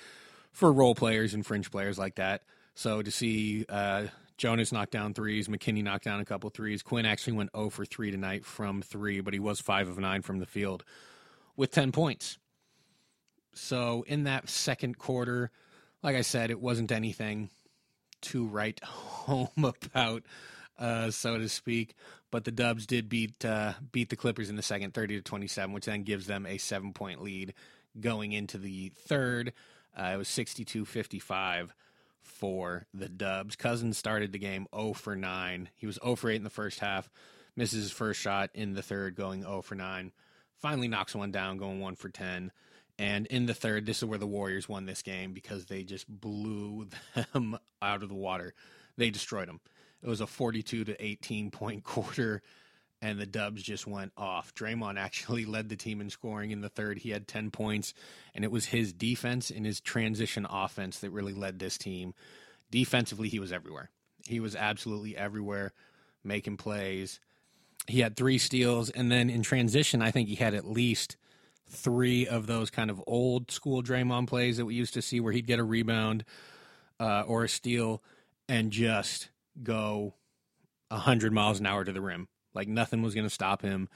for 0.51 0.71
role 0.71 0.95
players 0.95 1.33
and 1.33 1.45
fringe 1.45 1.71
players 1.71 1.97
like 1.97 2.15
that. 2.15 2.43
So 2.75 3.01
to 3.01 3.11
see 3.11 3.65
uh, 3.69 4.07
Jonas 4.37 4.71
knock 4.71 4.91
down 4.91 5.13
threes. 5.13 5.47
McKinnie 5.47 5.83
knocked 5.83 6.05
down 6.05 6.19
a 6.19 6.25
couple 6.25 6.49
threes. 6.49 6.83
Quinn 6.83 7.05
actually 7.05 7.33
went 7.33 7.49
0 7.55 7.71
for 7.71 7.85
3 7.85 8.11
tonight 8.11 8.45
from 8.45 8.81
three, 8.81 9.19
but 9.19 9.33
he 9.33 9.39
was 9.39 9.59
5 9.59 9.89
of 9.89 9.97
9 9.97 10.21
from 10.21 10.39
the 10.39 10.45
field 10.45 10.83
with 11.55 11.71
10 11.71 11.91
points. 11.91 12.37
So 13.53 14.05
in 14.07 14.25
that 14.25 14.47
second 14.47 14.99
quarter, 14.99 15.51
like 16.03 16.15
I 16.15 16.21
said, 16.21 16.51
it 16.51 16.61
wasn't 16.61 16.91
anything 16.91 17.49
to 18.21 18.45
write 18.45 18.79
home 18.83 19.49
about, 19.57 20.23
uh, 20.77 21.09
so 21.09 21.39
to 21.39 21.49
speak. 21.49 21.95
But 22.29 22.43
the 22.43 22.51
Dubs 22.51 22.85
did 22.85 23.09
beat 23.09 23.43
uh, 23.43 23.73
beat 23.91 24.09
the 24.09 24.17
Clippers 24.17 24.49
in 24.49 24.57
the 24.57 24.61
second, 24.61 24.93
30 24.93 25.15
to 25.15 25.21
27, 25.21 25.73
which 25.73 25.85
then 25.85 26.03
gives 26.03 26.27
them 26.27 26.45
a 26.45 26.57
seven 26.57 26.91
point 26.91 27.23
lead 27.23 27.53
going 27.99 28.33
into 28.33 28.57
the 28.57 28.89
third. 28.89 29.53
Uh, 29.97 30.11
it 30.13 30.17
was 30.17 30.27
62 30.27 30.85
55 30.85 31.73
for 32.21 32.85
the 32.93 33.09
Dubs. 33.09 33.55
Cousins 33.55 33.97
started 33.97 34.31
the 34.31 34.39
game 34.39 34.67
0 34.75 34.93
for 34.93 35.15
9. 35.15 35.69
He 35.75 35.85
was 35.85 35.99
0 36.03 36.15
for 36.15 36.29
8 36.29 36.35
in 36.35 36.43
the 36.43 36.49
first 36.49 36.79
half, 36.79 37.09
misses 37.55 37.83
his 37.83 37.91
first 37.91 38.19
shot 38.19 38.49
in 38.53 38.73
the 38.73 38.81
third, 38.81 39.15
going 39.15 39.41
0 39.41 39.61
for 39.61 39.75
9. 39.75 40.11
Finally 40.57 40.87
knocks 40.87 41.15
one 41.15 41.31
down, 41.31 41.57
going 41.57 41.79
1 41.79 41.95
for 41.95 42.09
10. 42.09 42.51
And 42.99 43.27
in 43.27 43.45
the 43.45 43.53
third, 43.53 43.85
this 43.85 43.97
is 43.97 44.05
where 44.05 44.17
the 44.17 44.27
Warriors 44.27 44.67
won 44.67 44.85
this 44.85 45.01
game 45.01 45.33
because 45.33 45.65
they 45.65 45.83
just 45.83 46.07
blew 46.07 46.87
them 47.33 47.57
out 47.81 48.03
of 48.03 48.09
the 48.09 48.15
water. 48.15 48.53
They 48.97 49.09
destroyed 49.09 49.47
them. 49.47 49.61
It 50.01 50.09
was 50.09 50.21
a 50.21 50.27
42 50.27 50.85
to 50.85 51.03
18 51.03 51.51
point 51.51 51.83
quarter, 51.83 52.41
and 53.01 53.19
the 53.19 53.25
Dubs 53.25 53.61
just 53.61 53.85
went 53.85 54.11
off. 54.17 54.53
Draymond 54.53 54.97
actually 54.97 55.45
led 55.45 55.69
the 55.69 55.75
team 55.75 56.01
in 56.01 56.09
scoring 56.09 56.51
in 56.51 56.61
the 56.61 56.69
third. 56.69 56.99
He 56.99 57.11
had 57.11 57.27
10 57.27 57.51
points, 57.51 57.93
and 58.33 58.43
it 58.43 58.51
was 58.51 58.65
his 58.65 58.93
defense 58.93 59.49
and 59.49 59.65
his 59.65 59.79
transition 59.79 60.47
offense 60.49 60.99
that 60.99 61.11
really 61.11 61.33
led 61.33 61.59
this 61.59 61.77
team. 61.77 62.13
Defensively, 62.71 63.29
he 63.29 63.39
was 63.39 63.51
everywhere. 63.51 63.91
He 64.25 64.39
was 64.39 64.55
absolutely 64.55 65.15
everywhere, 65.15 65.73
making 66.23 66.57
plays. 66.57 67.19
He 67.87 68.01
had 68.01 68.17
three 68.17 68.37
steals, 68.37 68.89
and 68.89 69.11
then 69.11 69.29
in 69.29 69.43
transition, 69.43 70.01
I 70.01 70.11
think 70.11 70.27
he 70.27 70.35
had 70.35 70.53
at 70.53 70.65
least 70.65 71.15
three 71.69 72.27
of 72.27 72.47
those 72.47 72.69
kind 72.69 72.89
of 72.89 73.01
old 73.07 73.51
school 73.51 73.83
Draymond 73.83 74.27
plays 74.27 74.57
that 74.57 74.65
we 74.65 74.75
used 74.75 74.93
to 74.95 75.01
see 75.01 75.19
where 75.19 75.33
he'd 75.33 75.47
get 75.47 75.59
a 75.59 75.63
rebound 75.63 76.23
uh, 76.99 77.21
or 77.21 77.43
a 77.43 77.49
steal 77.49 78.01
and 78.49 78.71
just 78.71 79.29
go 79.61 80.13
100 80.89 81.33
miles 81.33 81.59
an 81.59 81.65
hour 81.65 81.83
to 81.83 81.91
the 81.91 82.01
rim. 82.01 82.27
Like 82.57 82.67
nothing 82.67 83.01
was 83.01 83.13
going 83.13 83.25
to 83.25 83.33
stop 83.33 83.61
him. 83.61 83.87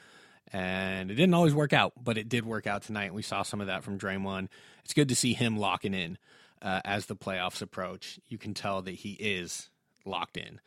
And 0.54 1.12
it 1.12 1.16
didn't 1.16 1.34
always 1.34 1.54
work 1.54 1.74
out, 1.74 1.94
but 2.02 2.18
it 2.18 2.30
did 2.30 2.46
work 2.46 2.68
out 2.68 2.84
tonight. 2.84 3.14
We 3.14 3.22
saw 3.22 3.44
some 3.44 3.62
of 3.62 3.68
that 3.68 3.84
from 3.84 4.00
Draymond. 4.00 4.48
It's 4.84 4.94
good 4.94 5.10
to 5.10 5.16
see 5.16 5.34
him 5.34 5.58
locking 5.58 5.94
in 5.94 6.18
uh, 6.62 6.82
as 6.86 7.06
the 7.06 7.16
playoffs 7.16 7.62
approach. 7.62 8.20
You 8.28 8.38
can 8.38 8.54
tell 8.54 8.82
that 8.82 8.92
he 8.92 9.12
is 9.12 9.70
locked 10.06 10.38
in. 10.38 10.62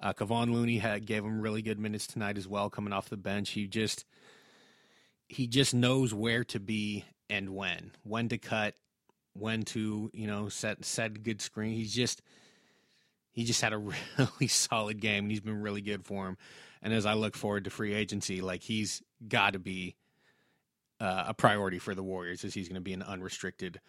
Uh, 0.00 0.12
Kevon 0.12 0.52
Looney 0.52 0.78
had, 0.78 1.06
gave 1.06 1.24
him 1.24 1.40
really 1.40 1.62
good 1.62 1.78
minutes 1.78 2.06
tonight 2.06 2.38
as 2.38 2.46
well, 2.46 2.70
coming 2.70 2.92
off 2.92 3.08
the 3.08 3.16
bench. 3.16 3.50
He 3.50 3.66
just– 3.66 4.04
he 5.28 5.46
just 5.46 5.74
knows 5.74 6.14
where 6.14 6.44
to 6.44 6.58
be 6.58 7.04
and 7.30 7.54
when, 7.54 7.92
when 8.02 8.28
to 8.30 8.38
cut, 8.38 8.74
when 9.34 9.62
to 9.62 10.10
you 10.12 10.26
know 10.26 10.48
set 10.48 10.84
set 10.84 11.22
good 11.22 11.40
screen. 11.40 11.76
He's 11.76 11.94
just 11.94 12.22
he 13.30 13.44
just 13.44 13.60
had 13.60 13.72
a 13.72 13.78
really 14.18 14.48
solid 14.48 15.00
game, 15.00 15.24
and 15.24 15.30
he's 15.30 15.40
been 15.40 15.62
really 15.62 15.82
good 15.82 16.04
for 16.04 16.26
him. 16.26 16.36
And 16.82 16.92
as 16.92 17.06
I 17.06 17.14
look 17.14 17.36
forward 17.36 17.64
to 17.64 17.70
free 17.70 17.94
agency, 17.94 18.40
like 18.40 18.62
he's 18.62 19.02
got 19.26 19.54
to 19.54 19.58
be 19.58 19.96
uh, 21.00 21.24
a 21.28 21.34
priority 21.34 21.78
for 21.78 21.94
the 21.94 22.02
Warriors, 22.02 22.44
as 22.44 22.54
he's 22.54 22.68
going 22.68 22.76
to 22.76 22.80
be 22.80 22.92
an 22.92 23.02
unrestricted 23.02 23.80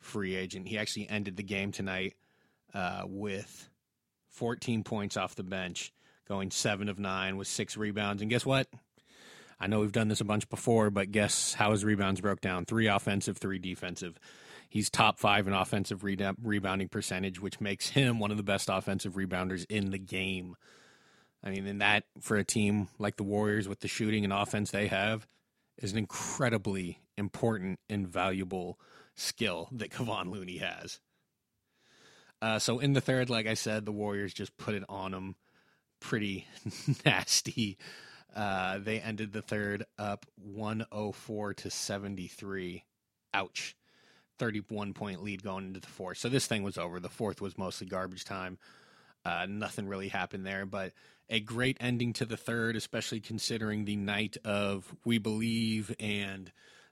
free 0.00 0.34
agent. 0.34 0.68
He 0.68 0.78
actually 0.78 1.08
ended 1.08 1.36
the 1.36 1.42
game 1.42 1.72
tonight 1.72 2.14
uh, 2.74 3.02
with 3.06 3.68
14 4.28 4.84
points 4.84 5.16
off 5.16 5.34
the 5.34 5.42
bench, 5.42 5.92
going 6.26 6.50
seven 6.50 6.88
of 6.88 6.98
nine 6.98 7.36
with 7.36 7.48
six 7.48 7.76
rebounds. 7.76 8.22
And 8.22 8.30
guess 8.30 8.46
what? 8.46 8.68
I 9.60 9.66
know 9.66 9.80
we've 9.80 9.92
done 9.92 10.08
this 10.08 10.20
a 10.20 10.24
bunch 10.24 10.48
before, 10.48 10.90
but 10.90 11.10
guess 11.10 11.54
how 11.54 11.72
his 11.72 11.84
rebounds 11.84 12.20
broke 12.20 12.40
down? 12.40 12.64
Three 12.64 12.86
offensive, 12.86 13.38
three 13.38 13.58
defensive. 13.58 14.18
He's 14.68 14.90
top 14.90 15.18
five 15.18 15.48
in 15.48 15.54
offensive 15.54 16.04
re- 16.04 16.16
rebounding 16.42 16.88
percentage, 16.88 17.40
which 17.40 17.60
makes 17.60 17.88
him 17.88 18.18
one 18.18 18.30
of 18.30 18.36
the 18.36 18.42
best 18.42 18.68
offensive 18.70 19.14
rebounders 19.14 19.66
in 19.68 19.90
the 19.90 19.98
game. 19.98 20.56
I 21.42 21.50
mean, 21.50 21.66
and 21.66 21.80
that 21.80 22.04
for 22.20 22.36
a 22.36 22.44
team 22.44 22.88
like 22.98 23.16
the 23.16 23.22
Warriors 23.22 23.68
with 23.68 23.80
the 23.80 23.88
shooting 23.88 24.24
and 24.24 24.32
offense 24.32 24.70
they 24.70 24.88
have 24.88 25.26
is 25.80 25.92
an 25.92 25.98
incredibly 25.98 27.00
important 27.16 27.78
and 27.88 28.08
valuable 28.08 28.78
skill 29.14 29.68
that 29.72 29.90
Kevon 29.90 30.30
Looney 30.30 30.58
has. 30.58 31.00
Uh, 32.40 32.58
so 32.58 32.78
in 32.78 32.92
the 32.92 33.00
third, 33.00 33.30
like 33.30 33.46
I 33.46 33.54
said, 33.54 33.84
the 33.84 33.92
Warriors 33.92 34.32
just 34.32 34.56
put 34.56 34.74
it 34.74 34.84
on 34.88 35.12
him 35.12 35.36
pretty 36.00 36.46
nasty. 37.04 37.78
Uh, 38.34 38.78
they 38.78 39.00
ended 39.00 39.32
the 39.32 39.42
third 39.42 39.84
up 39.98 40.26
104 40.36 41.54
to 41.54 41.70
73. 41.70 42.84
Ouch. 43.34 43.76
31 44.38 44.94
point 44.94 45.22
lead 45.22 45.42
going 45.42 45.66
into 45.66 45.80
the 45.80 45.88
fourth. 45.88 46.18
So 46.18 46.28
this 46.28 46.46
thing 46.46 46.62
was 46.62 46.78
over. 46.78 47.00
The 47.00 47.08
fourth 47.08 47.40
was 47.40 47.58
mostly 47.58 47.88
garbage 47.88 48.24
time. 48.24 48.58
Uh, 49.24 49.46
nothing 49.48 49.88
really 49.88 50.08
happened 50.08 50.46
there, 50.46 50.64
but 50.64 50.92
a 51.30 51.40
great 51.40 51.76
ending 51.80 52.12
to 52.14 52.24
the 52.24 52.36
third, 52.36 52.76
especially 52.76 53.20
considering 53.20 53.84
the 53.84 53.96
night 53.96 54.36
of 54.44 54.94
We 55.04 55.18
Believe 55.18 55.94
and 56.00 56.50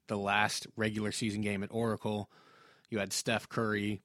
the 0.09 0.19
last 0.19 0.67
regular 0.77 1.13
season 1.13 1.41
game 1.41 1.63
at 1.63 1.73
Oracle. 1.73 2.31
You 2.91 2.99
had 2.99 3.13
Steph 3.13 3.49
Curry 3.49 4.01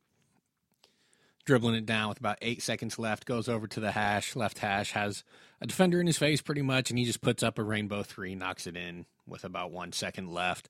dribbling 1.46 1.76
it 1.76 1.86
down 1.86 2.10
with 2.10 2.20
about 2.20 2.38
eight 2.42 2.62
seconds 2.62 2.98
left, 3.00 3.26
goes 3.26 3.50
over 3.50 3.68
to 3.68 3.80
the 3.80 3.92
hash, 3.92 4.36
left 4.36 4.60
hash, 4.60 4.92
has 4.92 5.24
a 5.60 5.68
defender 5.68 6.00
in 6.00 6.08
his 6.08 6.18
face 6.18 6.42
pretty 6.42 6.62
much, 6.62 6.90
and 6.90 7.00
he 7.00 7.06
just 7.06 7.22
puts 7.22 7.44
up 7.44 7.58
a 7.58 7.64
rainbow 7.64 8.04
three, 8.04 8.36
knocks 8.36 8.68
it 8.68 8.78
in 8.78 9.06
with 9.28 9.44
about 9.44 9.72
one 9.72 9.92
second 9.92 10.30
left. 10.30 10.70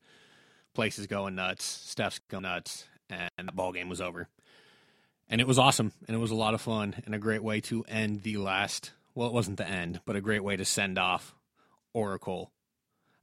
Place 0.73 0.97
is 0.97 1.07
going 1.07 1.35
nuts, 1.35 1.65
Steph's 1.65 2.19
going 2.29 2.43
nuts, 2.43 2.87
and 3.09 3.47
the 3.47 3.51
ball 3.51 3.73
game 3.73 3.89
was 3.89 4.01
over. 4.01 4.27
And 5.29 5.39
it 5.39 5.47
was 5.47 5.59
awesome, 5.59 5.91
and 6.07 6.15
it 6.15 6.19
was 6.19 6.31
a 6.31 6.35
lot 6.35 6.53
of 6.53 6.61
fun, 6.61 6.95
and 7.05 7.13
a 7.13 7.19
great 7.19 7.43
way 7.43 7.61
to 7.61 7.83
end 7.87 8.23
the 8.23 8.37
last. 8.37 8.91
Well, 9.15 9.27
it 9.27 9.33
wasn't 9.33 9.57
the 9.57 9.67
end, 9.67 10.01
but 10.05 10.15
a 10.15 10.21
great 10.21 10.43
way 10.43 10.55
to 10.55 10.65
send 10.65 10.97
off 10.97 11.35
Oracle 11.93 12.51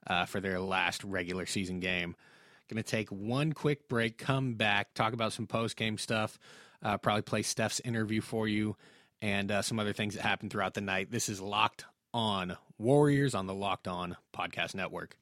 uh, 0.07 0.27
for 0.27 0.41
their 0.41 0.61
last 0.61 1.05
regular 1.05 1.47
season 1.47 1.81
game. 1.81 2.15
Going 2.69 2.83
to 2.83 2.89
take 2.89 3.09
one 3.09 3.55
quick 3.55 3.89
break, 3.89 4.19
come 4.19 4.55
back, 4.55 4.93
talk 4.93 5.15
about 5.15 5.33
some 5.33 5.47
post 5.47 5.77
game 5.77 5.97
stuff 5.97 6.39
uh, 6.83 6.99
probably 6.99 7.23
play 7.23 7.43
Steph's 7.43 7.81
interview 7.81 8.21
for 8.21 8.47
you 8.47 8.77
and 9.21 9.51
uh, 9.51 9.63
some 9.63 9.79
other 9.79 9.93
things 9.93 10.15
that 10.15 10.23
happened 10.23 10.51
throughout 10.51 10.75
the 10.75 10.81
night. 10.81 11.11
This 11.11 11.29
is 11.29 11.41
Locked 11.41 11.85
On 12.15 12.57
Warriors 12.79 13.35
on 13.35 13.47
the 13.47 13.55
Locked 13.55 13.89
On 13.89 14.17
Podcast 14.33 14.75
Network. 14.75 15.17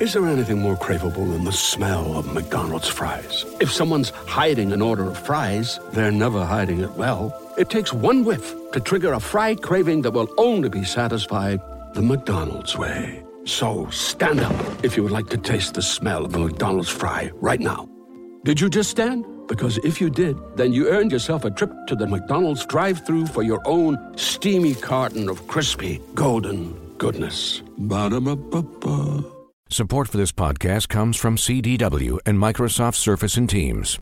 Is 0.00 0.14
there 0.14 0.26
anything 0.26 0.60
more 0.60 0.76
craveable 0.76 1.30
than 1.30 1.44
the 1.44 1.52
smell 1.52 2.16
of 2.16 2.32
McDonald's 2.32 2.88
fries? 2.88 3.44
If 3.60 3.70
someone's 3.70 4.08
hiding 4.08 4.72
an 4.72 4.80
order 4.80 5.06
of 5.06 5.18
fries, 5.18 5.78
they're 5.92 6.10
never 6.10 6.42
hiding 6.42 6.80
it 6.80 6.92
well. 6.92 7.38
It 7.58 7.68
takes 7.68 7.92
one 7.92 8.24
whiff 8.24 8.54
to 8.72 8.80
trigger 8.80 9.12
a 9.12 9.20
fry 9.20 9.56
craving 9.56 10.00
that 10.02 10.12
will 10.12 10.32
only 10.38 10.70
be 10.70 10.84
satisfied 10.84 11.60
the 11.92 12.00
McDonald's 12.00 12.78
way. 12.78 13.22
So 13.44 13.90
stand 13.90 14.40
up 14.40 14.54
if 14.82 14.96
you 14.96 15.02
would 15.02 15.12
like 15.12 15.28
to 15.30 15.36
taste 15.36 15.74
the 15.74 15.82
smell 15.82 16.24
of 16.24 16.34
a 16.34 16.38
McDonald's 16.38 16.88
fry 16.88 17.30
right 17.34 17.60
now. 17.60 17.86
Did 18.44 18.58
you 18.58 18.70
just 18.70 18.88
stand? 18.88 19.26
Because 19.48 19.76
if 19.84 20.00
you 20.00 20.08
did, 20.08 20.38
then 20.56 20.72
you 20.72 20.88
earned 20.88 21.12
yourself 21.12 21.44
a 21.44 21.50
trip 21.50 21.72
to 21.88 21.94
the 21.94 22.06
McDonald's 22.06 22.64
drive 22.64 23.04
through 23.04 23.26
for 23.26 23.42
your 23.42 23.60
own 23.66 23.98
steamy 24.16 24.74
carton 24.76 25.28
of 25.28 25.46
crispy, 25.46 26.00
golden 26.14 26.72
goodness. 26.96 27.60
Ba-da-ba-ba-ba. 27.76 29.39
Support 29.72 30.08
for 30.08 30.16
this 30.16 30.32
podcast 30.32 30.88
comes 30.88 31.16
from 31.16 31.36
CDW 31.36 32.18
and 32.26 32.36
Microsoft 32.36 32.96
Surface 32.96 33.36
and 33.36 33.48
Teams. 33.48 34.00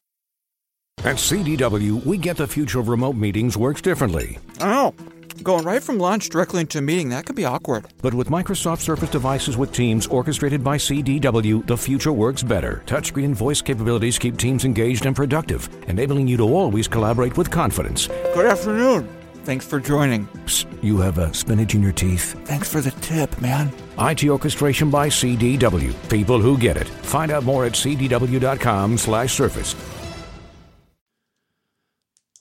At 1.00 1.16
CDW, 1.16 2.06
we 2.06 2.16
get 2.16 2.38
the 2.38 2.46
future 2.46 2.80
of 2.80 2.88
remote 2.88 3.16
meetings 3.16 3.54
works 3.54 3.82
differently. 3.82 4.38
Oh. 4.62 4.94
Going 5.42 5.66
right 5.66 5.82
from 5.82 5.98
lunch 5.98 6.30
directly 6.30 6.62
into 6.62 6.78
a 6.78 6.80
meeting, 6.80 7.10
that 7.10 7.26
could 7.26 7.36
be 7.36 7.44
awkward. 7.44 7.86
But 8.00 8.14
with 8.14 8.30
Microsoft 8.30 8.80
Surface 8.80 9.10
devices 9.10 9.58
with 9.58 9.70
Teams 9.70 10.06
orchestrated 10.06 10.64
by 10.64 10.78
CDW, 10.78 11.66
the 11.66 11.76
future 11.76 12.14
works 12.14 12.42
better. 12.42 12.82
Touchscreen 12.86 13.26
and 13.26 13.36
voice 13.36 13.60
capabilities 13.60 14.18
keep 14.18 14.38
teams 14.38 14.64
engaged 14.64 15.04
and 15.04 15.14
productive, 15.14 15.68
enabling 15.86 16.28
you 16.28 16.38
to 16.38 16.44
always 16.44 16.88
collaborate 16.88 17.36
with 17.36 17.50
confidence. 17.50 18.06
Good 18.06 18.46
afternoon. 18.46 19.06
Thanks 19.44 19.66
for 19.66 19.80
joining. 19.80 20.28
Psst, 20.46 20.82
you 20.82 20.96
have 20.96 21.18
a 21.18 21.32
spinach 21.34 21.74
in 21.74 21.82
your 21.82 21.92
teeth. 21.92 22.40
Thanks 22.46 22.72
for 22.72 22.80
the 22.80 22.90
tip, 23.02 23.38
man. 23.42 23.70
IT 23.98 24.28
orchestration 24.28 24.90
by 24.90 25.08
CDW. 25.08 25.92
People 26.08 26.40
who 26.40 26.56
get 26.56 26.76
it. 26.76 26.88
Find 26.88 27.32
out 27.32 27.44
more 27.44 27.64
at 27.64 27.72
cdw.com/surface. 27.72 29.74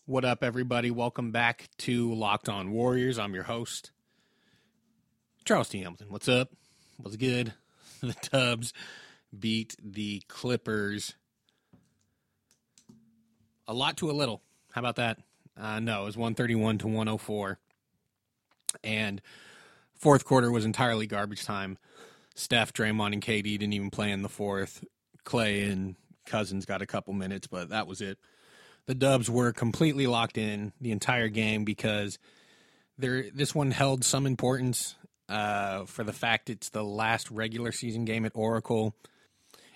What 0.06 0.24
up, 0.24 0.44
everybody? 0.44 0.90
Welcome 0.90 1.32
back 1.32 1.70
to 1.80 2.14
Locked 2.14 2.48
On 2.48 2.72
Warriors. 2.72 3.20
I'm 3.20 3.34
your 3.34 3.44
host, 3.44 3.92
Charles 5.44 5.68
T. 5.68 5.80
Hamilton. 5.80 6.08
What's 6.10 6.30
up? 6.30 6.50
What's 6.98 7.18
good? 7.18 7.54
The 8.02 8.16
Dubs 8.32 8.74
beat 9.38 9.76
the 9.84 10.22
Clippers 10.28 11.16
a 13.68 13.74
lot 13.74 13.98
to 13.98 14.10
a 14.10 14.14
little. 14.14 14.42
How 14.72 14.82
about 14.82 14.98
that? 14.98 15.18
Uh, 15.60 15.80
no, 15.80 16.04
it 16.04 16.06
was 16.06 16.18
131 16.18 16.78
to 16.78 16.88
104. 16.88 17.60
And 18.84 19.20
fourth 19.98 20.26
quarter 20.26 20.52
was 20.52 20.66
entirely 20.66 21.08
garbage 21.08 21.44
time. 21.46 21.78
Steph, 22.36 22.74
Draymond, 22.74 23.14
and 23.14 23.22
KD 23.22 23.44
didn't 23.44 23.74
even 23.74 23.90
play 23.90 24.12
in 24.12 24.22
the 24.22 24.30
fourth. 24.30 24.84
Clay 25.24 25.64
and 25.64 25.96
Cousins 26.26 26.66
got 26.66 26.82
a 26.82 26.86
couple 26.86 27.14
minutes, 27.14 27.48
but 27.48 27.70
that 27.70 27.88
was 27.88 28.02
it. 28.02 28.20
The 28.86 28.96
Dubs 28.96 29.30
were 29.30 29.52
completely 29.52 30.08
locked 30.08 30.38
in 30.38 30.72
the 30.80 30.92
entire 30.92 31.28
game 31.28 31.66
because 31.66 32.20
there 32.98 33.26
this 33.34 33.54
one 33.54 33.72
held 33.72 34.04
some 34.04 34.26
importance 34.26 34.96
uh, 35.28 35.86
for 35.86 36.04
the 36.04 36.14
fact 36.14 36.50
it's 36.50 36.70
the 36.70 36.84
last 36.84 37.30
regular 37.30 37.72
season 37.72 38.06
game 38.06 38.26
at 38.26 38.32
Oracle. 38.36 38.96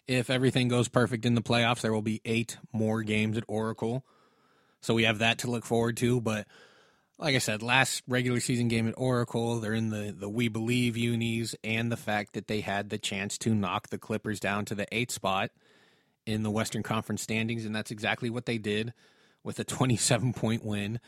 If 0.07 0.29
everything 0.29 0.67
goes 0.67 0.87
perfect 0.87 1.25
in 1.25 1.35
the 1.35 1.41
playoffs, 1.41 1.81
there 1.81 1.93
will 1.93 2.01
be 2.01 2.21
eight 2.25 2.57
more 2.71 3.03
games 3.03 3.37
at 3.37 3.43
Oracle. 3.47 4.05
So 4.81 4.93
we 4.93 5.03
have 5.03 5.19
that 5.19 5.39
to 5.39 5.51
look 5.51 5.65
forward 5.65 5.97
to. 5.97 6.21
But 6.21 6.47
like 7.21 7.35
I 7.35 7.39
said, 7.39 7.61
last 7.61 8.01
regular 8.07 8.39
season 8.39 8.67
game 8.67 8.87
at 8.87 8.95
Oracle, 8.97 9.59
they're 9.59 9.75
in 9.75 9.91
the, 9.91 10.11
the 10.17 10.27
We 10.27 10.47
Believe 10.47 10.97
unis, 10.97 11.55
and 11.63 11.91
the 11.91 11.97
fact 11.97 12.33
that 12.33 12.47
they 12.47 12.61
had 12.61 12.89
the 12.89 12.97
chance 12.97 13.37
to 13.39 13.53
knock 13.53 13.89
the 13.89 13.99
Clippers 13.99 14.39
down 14.39 14.65
to 14.65 14.75
the 14.75 14.87
eighth 14.91 15.11
spot 15.11 15.51
in 16.25 16.41
the 16.41 16.49
Western 16.49 16.81
Conference 16.81 17.21
standings. 17.21 17.63
And 17.63 17.75
that's 17.75 17.91
exactly 17.91 18.31
what 18.31 18.47
they 18.47 18.57
did 18.57 18.93
with 19.43 19.59
a 19.59 19.63
27 19.63 20.33
point 20.33 20.65
win. 20.65 20.99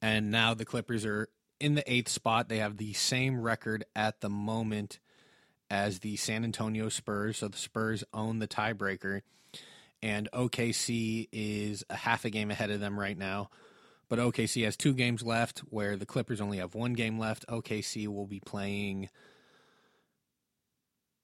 And 0.00 0.30
now 0.30 0.54
the 0.54 0.64
Clippers 0.64 1.04
are 1.04 1.28
in 1.58 1.74
the 1.74 1.92
eighth 1.92 2.08
spot. 2.08 2.48
They 2.48 2.58
have 2.58 2.76
the 2.76 2.92
same 2.92 3.40
record 3.40 3.84
at 3.96 4.20
the 4.20 4.30
moment 4.30 5.00
as 5.68 5.98
the 5.98 6.16
San 6.16 6.44
Antonio 6.44 6.88
Spurs. 6.88 7.38
So 7.38 7.48
the 7.48 7.58
Spurs 7.58 8.04
own 8.14 8.38
the 8.38 8.48
tiebreaker. 8.48 9.22
And 10.00 10.28
OKC 10.32 11.28
is 11.32 11.82
a 11.90 11.96
half 11.96 12.24
a 12.24 12.30
game 12.30 12.52
ahead 12.52 12.70
of 12.70 12.78
them 12.78 12.98
right 12.98 13.18
now. 13.18 13.50
But 14.08 14.18
OKC 14.18 14.64
has 14.64 14.76
two 14.76 14.94
games 14.94 15.22
left, 15.22 15.60
where 15.70 15.96
the 15.96 16.06
Clippers 16.06 16.40
only 16.40 16.58
have 16.58 16.74
one 16.74 16.94
game 16.94 17.18
left. 17.18 17.46
OKC 17.46 18.08
will 18.08 18.26
be 18.26 18.40
playing 18.40 19.10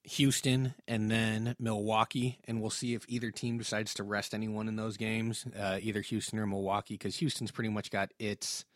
Houston 0.04 0.74
and 0.86 1.10
then 1.10 1.56
Milwaukee, 1.58 2.38
and 2.46 2.60
we'll 2.60 2.70
see 2.70 2.94
if 2.94 3.06
either 3.08 3.30
team 3.30 3.56
decides 3.56 3.94
to 3.94 4.04
rest 4.04 4.34
anyone 4.34 4.68
in 4.68 4.76
those 4.76 4.98
games, 4.98 5.46
uh, 5.58 5.78
either 5.80 6.02
Houston 6.02 6.38
or 6.38 6.46
Milwaukee, 6.46 6.94
because 6.94 7.16
Houston's 7.16 7.50
pretty 7.50 7.70
much 7.70 7.90
got 7.90 8.12
its 8.18 8.66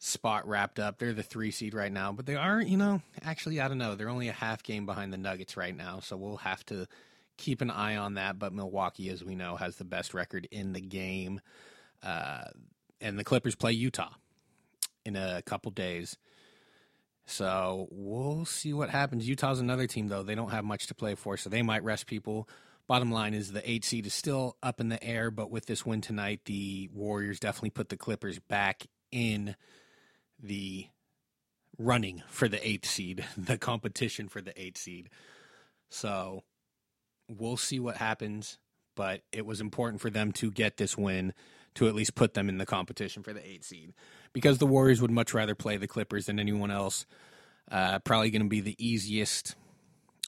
spot 0.00 0.46
wrapped 0.46 0.80
up. 0.80 0.98
They're 0.98 1.12
the 1.12 1.22
three 1.22 1.52
seed 1.52 1.72
right 1.72 1.92
now, 1.92 2.12
but 2.12 2.26
they 2.26 2.34
are, 2.34 2.60
you 2.60 2.76
know, 2.76 3.00
actually, 3.22 3.60
I 3.60 3.68
don't 3.68 3.78
know. 3.78 3.94
They're 3.94 4.08
only 4.08 4.28
a 4.28 4.32
half 4.32 4.62
game 4.64 4.86
behind 4.86 5.12
the 5.12 5.18
Nuggets 5.18 5.56
right 5.56 5.76
now, 5.76 6.00
so 6.00 6.16
we'll 6.16 6.38
have 6.38 6.66
to 6.66 6.88
keep 7.36 7.60
an 7.60 7.70
eye 7.70 7.96
on 7.96 8.14
that. 8.14 8.40
But 8.40 8.52
Milwaukee, 8.52 9.08
as 9.08 9.24
we 9.24 9.36
know, 9.36 9.54
has 9.54 9.76
the 9.76 9.84
best 9.84 10.14
record 10.14 10.48
in 10.50 10.72
the 10.72 10.80
game. 10.80 11.40
Uh, 12.04 12.44
and 13.00 13.18
the 13.18 13.24
Clippers 13.24 13.54
play 13.54 13.72
Utah 13.72 14.10
in 15.04 15.16
a 15.16 15.42
couple 15.42 15.70
days. 15.70 16.16
So 17.26 17.88
we'll 17.90 18.44
see 18.44 18.72
what 18.72 18.90
happens. 18.90 19.26
Utah's 19.26 19.60
another 19.60 19.86
team, 19.86 20.08
though. 20.08 20.22
They 20.22 20.34
don't 20.34 20.50
have 20.50 20.64
much 20.64 20.86
to 20.88 20.94
play 20.94 21.14
for, 21.14 21.36
so 21.36 21.48
they 21.48 21.62
might 21.62 21.82
rest 21.82 22.06
people. 22.06 22.48
Bottom 22.86 23.10
line 23.10 23.32
is 23.32 23.52
the 23.52 23.68
eight 23.68 23.84
seed 23.84 24.06
is 24.06 24.12
still 24.12 24.56
up 24.62 24.78
in 24.78 24.90
the 24.90 25.02
air, 25.02 25.30
but 25.30 25.50
with 25.50 25.64
this 25.64 25.86
win 25.86 26.02
tonight, 26.02 26.40
the 26.44 26.90
Warriors 26.92 27.40
definitely 27.40 27.70
put 27.70 27.88
the 27.88 27.96
Clippers 27.96 28.38
back 28.38 28.86
in 29.10 29.56
the 30.38 30.88
running 31.78 32.22
for 32.28 32.46
the 32.46 32.66
eighth 32.66 32.86
seed, 32.86 33.24
the 33.38 33.56
competition 33.56 34.28
for 34.28 34.42
the 34.42 34.60
eighth 34.60 34.78
seed. 34.78 35.08
So 35.88 36.42
we'll 37.28 37.56
see 37.56 37.80
what 37.80 37.96
happens, 37.96 38.58
but 38.94 39.22
it 39.32 39.46
was 39.46 39.62
important 39.62 40.02
for 40.02 40.10
them 40.10 40.32
to 40.32 40.50
get 40.50 40.76
this 40.76 40.98
win 40.98 41.32
to 41.74 41.88
at 41.88 41.94
least 41.94 42.14
put 42.14 42.34
them 42.34 42.48
in 42.48 42.58
the 42.58 42.66
competition 42.66 43.22
for 43.22 43.32
the 43.32 43.46
eighth 43.46 43.64
seed 43.64 43.92
because 44.32 44.58
the 44.58 44.66
Warriors 44.66 45.00
would 45.00 45.10
much 45.10 45.34
rather 45.34 45.54
play 45.54 45.76
the 45.76 45.86
Clippers 45.86 46.26
than 46.26 46.38
anyone 46.38 46.70
else. 46.70 47.06
Uh, 47.70 47.98
probably 48.00 48.30
going 48.30 48.42
to 48.42 48.48
be 48.48 48.60
the 48.60 48.76
easiest 48.84 49.54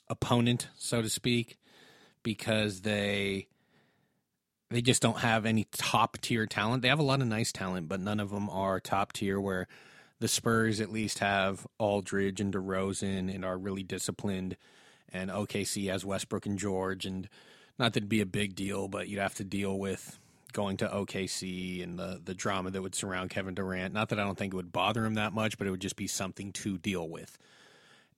opponent, 0.09 0.69
so 0.77 1.03
to 1.03 1.11
speak, 1.11 1.59
because 2.23 2.81
they 2.81 3.49
they 4.71 4.81
just 4.81 5.03
don't 5.03 5.19
have 5.19 5.47
any 5.47 5.67
top 5.73 6.19
tier 6.21 6.47
talent. 6.47 6.83
They 6.83 6.89
have 6.89 6.99
a 6.99 7.05
lot 7.05 7.21
of 7.21 7.29
nice 7.29 7.53
talent, 7.53 7.89
but 7.89 8.01
none 8.01 8.19
of 8.19 8.31
them 8.31 8.49
are 8.51 8.81
top 8.81 9.13
tier. 9.13 9.41
Where 9.41 9.69
the 10.19 10.29
Spurs 10.29 10.81
at 10.81 10.91
least 10.91 11.19
have 11.19 11.67
Aldridge 11.79 12.41
and 12.41 12.53
DeRozan 12.53 13.33
and 13.33 13.45
are 13.45 13.59
really 13.59 13.83
disciplined, 13.83 14.57
and 15.13 15.31
OKC 15.31 15.91
has 15.91 16.05
Westbrook 16.05 16.47
and 16.47 16.59
George, 16.59 17.05
and 17.05 17.29
not 17.79 17.93
that 17.93 17.99
it'd 17.99 18.09
be 18.09 18.23
a 18.23 18.27
big 18.27 18.55
deal, 18.55 18.89
but 18.89 19.09
you'd 19.09 19.21
have 19.21 19.35
to 19.35 19.45
deal 19.45 19.79
with 19.79 20.19
going 20.53 20.77
to 20.79 20.89
OKC 20.89 21.83
and 21.83 21.99
the 21.99 22.21
the 22.23 22.35
drama 22.35 22.71
that 22.71 22.83
would 22.83 22.95
surround 22.95 23.31
Kevin 23.31 23.55
Durant. 23.55 23.95
Not 23.95 24.09
that 24.11 24.21
I 24.21 24.25
don't 24.25 24.39
think 24.39 24.53
it 24.53 24.57
would 24.57 24.73
bother 24.73 25.05
him 25.05 25.15
that 25.15 25.33
much, 25.33 25.59
but 25.59 25.67
it 25.67 25.71
would 25.71 25.81
just 25.81 25.97
be 25.97 26.07
something 26.07 26.53
to 26.53 26.79
deal 26.79 27.09
with. 27.09 27.37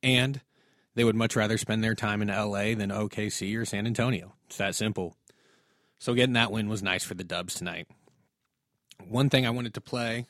And 0.03 0.41
they 0.95 1.05
would 1.05 1.17
much 1.17 1.37
rather 1.37 1.59
spend 1.59 1.83
their 1.83 1.95
time 1.95 2.23
in 2.23 2.29
LA 2.29 2.75
than 2.75 2.91
OKC 2.91 3.57
or 3.57 3.64
San 3.64 3.87
Antonio. 3.87 4.35
It's 4.47 4.57
that 4.57 4.75
simple. 4.75 5.17
So 5.99 6.14
getting 6.14 6.35
that 6.35 6.53
win 6.53 6.69
was 6.69 6.83
nice 6.83 7.05
for 7.05 7.14
the 7.14 7.25
Dubs 7.25 7.55
tonight. 7.55 7.88
One 9.07 9.31
thing 9.31 9.47
I 9.47 9.51
wanted 9.51 9.75
to 9.75 9.81
play 9.81 10.27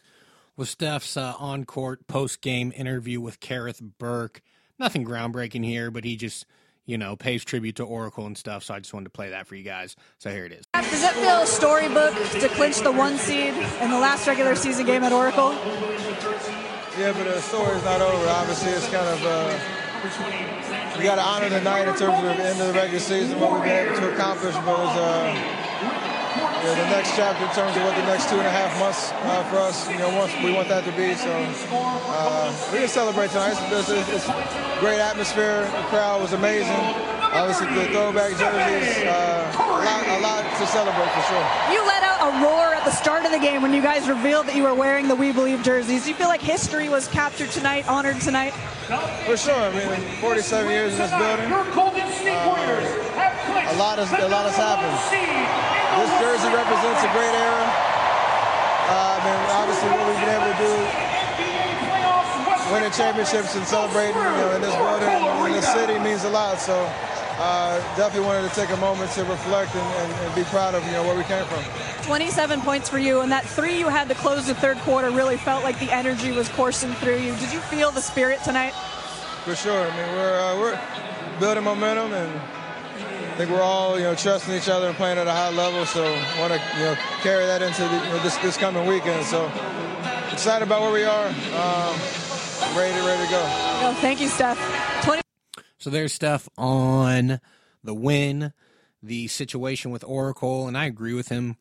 was 0.57 0.71
Steph's 0.71 1.17
uh, 1.17 1.35
on 1.39 1.65
court 1.65 2.07
post 2.07 2.41
game 2.41 2.73
interview 2.75 3.21
with 3.21 3.41
Kerith 3.41 3.81
Burke. 3.99 4.43
Nothing 4.79 5.05
groundbreaking 5.05 5.65
here, 5.65 5.91
but 5.91 6.05
he 6.05 6.17
just 6.17 6.47
you 6.88 6.96
know, 6.96 7.14
pays 7.14 7.44
tribute 7.44 7.77
to 7.77 7.85
Oracle 7.85 8.24
and 8.27 8.37
stuff. 8.37 8.64
So 8.64 8.72
I 8.72 8.79
just 8.81 8.94
wanted 8.94 9.05
to 9.05 9.11
play 9.11 9.29
that 9.29 9.46
for 9.46 9.55
you 9.55 9.62
guys. 9.62 9.94
So 10.18 10.31
here 10.31 10.46
it 10.46 10.53
is. 10.53 10.64
Does 10.72 11.05
it 11.05 11.12
feel 11.12 11.44
storybook 11.44 12.14
to 12.40 12.48
clinch 12.48 12.81
the 12.81 12.90
one 12.90 13.18
seed 13.18 13.53
in 13.83 13.90
the 13.90 13.98
last 13.98 14.27
regular 14.27 14.55
season 14.55 14.87
game 14.87 15.05
at 15.05 15.12
Oracle? 15.12 15.53
Yeah, 16.98 17.12
but 17.12 17.24
the 17.24 17.40
story's 17.42 17.85
not 17.85 18.01
over. 18.01 18.27
Obviously, 18.29 18.72
it's 18.72 18.88
kind 18.88 19.07
of. 19.07 19.22
Uh, 19.22 19.59
we 20.96 21.05
got 21.05 21.16
to 21.16 21.22
honor 21.22 21.51
the 21.51 21.61
night 21.61 21.87
in 21.87 21.94
terms 21.94 22.16
of 22.18 22.37
the 22.37 22.42
end 22.42 22.61
of 22.61 22.68
the 22.68 22.72
regular 22.72 22.98
season, 22.98 23.38
what 23.38 23.53
we've 23.53 23.62
been 23.62 23.87
able 23.87 23.96
to 24.01 24.14
accomplish. 24.14 24.55
But 24.55 24.81
it's, 24.81 24.98
uh, 24.98 25.58
yeah, 26.68 26.85
the 26.85 26.90
next 26.90 27.16
chapter 27.16 27.44
in 27.44 27.50
terms 27.52 27.76
of 27.76 27.83
what 27.83 27.96
the 27.96 28.04
next 28.04 28.28
two 28.28 28.37
and 28.37 28.46
a 28.46 28.50
half 28.50 28.78
months 28.78 29.12
uh, 29.24 29.42
for 29.48 29.57
us, 29.57 29.88
you 29.88 29.98
know, 29.98 30.11
once 30.16 30.33
we 30.44 30.52
want 30.52 30.68
that 30.68 30.85
to 30.85 30.92
be. 30.92 31.14
So 31.14 31.33
uh, 31.72 32.52
we 32.72 32.81
can 32.81 32.88
celebrate 32.88 33.31
tonight. 33.31 33.57
It's, 33.72 33.88
it's, 33.88 34.09
it's, 34.09 34.26
great 34.81 35.00
atmosphere. 35.00 35.62
The 35.62 35.88
crowd 35.88 36.20
was 36.20 36.33
amazing. 36.33 36.76
Obviously, 37.33 37.66
the 37.74 37.87
throwback 37.92 38.31
jerseys, 38.37 39.04
uh, 39.04 39.52
a, 39.57 39.81
lot, 39.85 40.07
a 40.07 40.20
lot 40.20 40.42
to 40.44 40.66
celebrate 40.66 41.11
for 41.12 41.22
sure. 41.28 41.46
You 41.72 41.85
let 41.87 42.02
out 42.02 42.20
a 42.28 42.44
roar 42.44 42.74
at 42.74 42.85
the 42.85 42.90
start 42.90 43.24
of 43.24 43.33
the 43.33 43.38
game 43.38 43.62
when 43.62 43.72
you 43.72 43.83
guys 43.83 44.09
revealed 44.09 44.46
that 44.46 44.54
you 44.54 44.62
were 44.62 44.74
wearing 44.74 45.09
the 45.09 45.16
We 45.16 45.33
Believe 45.33 45.62
jerseys. 45.62 46.04
Do 46.04 46.11
you 46.11 46.14
feel 46.14 46.28
like 46.28 46.40
history 46.40 46.88
was 46.88 47.09
captured 47.09 47.50
tonight, 47.50 47.88
honored 47.88 48.20
tonight? 48.20 48.52
For 49.26 49.37
sure. 49.37 49.54
I 49.54 49.72
mean, 49.74 50.00
47 50.20 50.70
years 50.70 50.92
in 50.92 50.98
this 50.98 51.11
building. 51.11 51.52
Uh, 51.52 51.64
a 53.68 53.76
lot 53.76 53.98
has 53.98 54.11
a 54.12 54.28
lot 54.28 54.46
has 54.46 54.57
happened 54.57 55.78
this 55.99 56.15
jersey 56.23 56.51
represents 56.55 57.03
a 57.03 57.11
great 57.11 57.35
era. 57.35 57.65
Uh, 58.89 59.19
I 59.19 59.21
mean, 59.21 59.41
obviously, 59.53 59.89
what 59.91 60.07
we've 60.07 60.23
been 60.23 60.33
able 60.33 60.49
to 60.49 60.59
do, 60.63 60.73
winning 62.73 62.93
championships 62.93 63.57
and 63.57 63.67
celebrating, 63.67 64.17
you 64.17 64.23
know, 64.23 64.53
in 64.57 64.63
this 64.63 64.75
building, 64.75 65.11
in 65.47 65.53
this 65.53 65.69
city, 65.73 65.99
means 65.99 66.25
a 66.25 66.31
lot. 66.31 66.59
So, 66.59 66.75
uh, 67.39 67.79
definitely 67.97 68.27
wanted 68.27 68.49
to 68.49 68.55
take 68.55 68.71
a 68.71 68.77
moment 68.79 69.11
to 69.13 69.25
reflect 69.25 69.75
and, 69.75 69.87
and, 70.03 70.13
and, 70.27 70.35
be 70.35 70.43
proud 70.45 70.75
of, 70.75 70.85
you 70.87 70.93
know, 70.93 71.05
where 71.05 71.17
we 71.17 71.23
came 71.25 71.45
from. 71.47 71.63
27 72.03 72.61
points 72.63 72.89
for 72.89 72.99
you, 72.99 73.21
and 73.21 73.31
that 73.31 73.45
three 73.45 73.79
you 73.79 73.89
had 73.89 74.09
to 74.09 74.15
close 74.15 74.47
the 74.47 74.55
third 74.55 74.79
quarter 74.79 75.11
really 75.11 75.37
felt 75.37 75.63
like 75.63 75.79
the 75.79 75.91
energy 75.93 76.33
was 76.33 76.49
coursing 76.51 76.93
through 76.95 77.19
you. 77.19 77.35
Did 77.37 77.53
you 77.53 77.61
feel 77.61 77.91
the 77.91 78.01
spirit 78.01 78.43
tonight? 78.43 78.73
For 79.45 79.55
sure. 79.55 79.89
I 79.91 79.97
mean, 79.97 80.17
we're 80.17 80.41
uh, 80.41 80.59
we're 80.59 80.81
building 81.39 81.65
momentum 81.65 82.13
and 82.13 82.41
think 83.38 83.53
we're 83.53 83.62
all, 83.62 83.96
you 83.96 84.03
know, 84.03 84.16
trusting 84.16 84.53
each 84.53 84.68
other 84.68 84.88
and 84.88 84.96
playing 84.96 85.16
at 85.16 85.29
a 85.29 85.31
high 85.31 85.51
level. 85.51 85.87
So 85.87 86.03
want 86.40 86.53
to, 86.53 86.61
you 86.77 86.85
know, 86.87 86.96
carry 87.22 87.46
that 87.46 87.62
into 87.62 87.83
the, 87.83 87.94
you 87.94 88.11
know, 88.11 88.18
this 88.18 88.37
this 88.38 88.57
coming 88.57 88.85
weekend. 88.85 89.24
So 89.27 89.46
excited 90.33 90.66
about 90.66 90.83
where 90.83 90.90
we 90.90 91.05
are. 91.05 91.27
Um, 91.29 91.94
ready, 92.77 92.98
ready 93.07 93.24
to 93.24 93.31
go. 93.31 93.40
Well, 93.81 93.94
thank 93.94 94.20
you, 94.20 94.27
Steph. 94.27 94.59
20- 95.03 95.20
so 95.79 95.88
there's 95.88 96.12
Steph 96.12 96.48
on 96.59 97.38
the 97.85 97.94
win, 97.94 98.53
the 99.05 99.29
situation 99.29 99.92
with 99.92 100.03
Oracle, 100.03 100.66
and 100.66 100.77
I 100.77 100.87
agree 100.87 101.14
with 101.14 101.29
him 101.29 101.57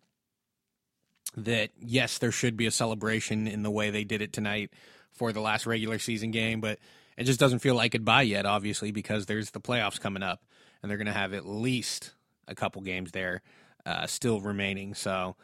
that 1.35 1.69
yes, 1.79 2.17
there 2.17 2.31
should 2.31 2.57
be 2.57 2.65
a 2.65 2.71
celebration 2.71 3.47
in 3.47 3.61
the 3.61 3.69
way 3.69 3.91
they 3.91 4.03
did 4.03 4.23
it 4.23 4.33
tonight 4.33 4.71
for 5.11 5.31
the 5.31 5.41
last 5.41 5.67
regular 5.67 5.99
season 5.99 6.31
game, 6.31 6.59
but 6.59 6.79
it 7.19 7.25
just 7.25 7.39
doesn't 7.39 7.59
feel 7.59 7.75
like 7.75 7.91
goodbye 7.91 8.23
yet, 8.23 8.47
obviously, 8.47 8.89
because 8.89 9.27
there's 9.27 9.51
the 9.51 9.61
playoffs 9.61 10.01
coming 10.01 10.23
up 10.23 10.41
and 10.81 10.89
they're 10.89 10.97
going 10.97 11.07
to 11.07 11.13
have 11.13 11.33
at 11.33 11.45
least 11.45 12.13
a 12.47 12.55
couple 12.55 12.81
games 12.81 13.11
there 13.11 13.41
uh, 13.85 14.05
still 14.05 14.41
remaining. 14.41 14.93
So 14.93 15.35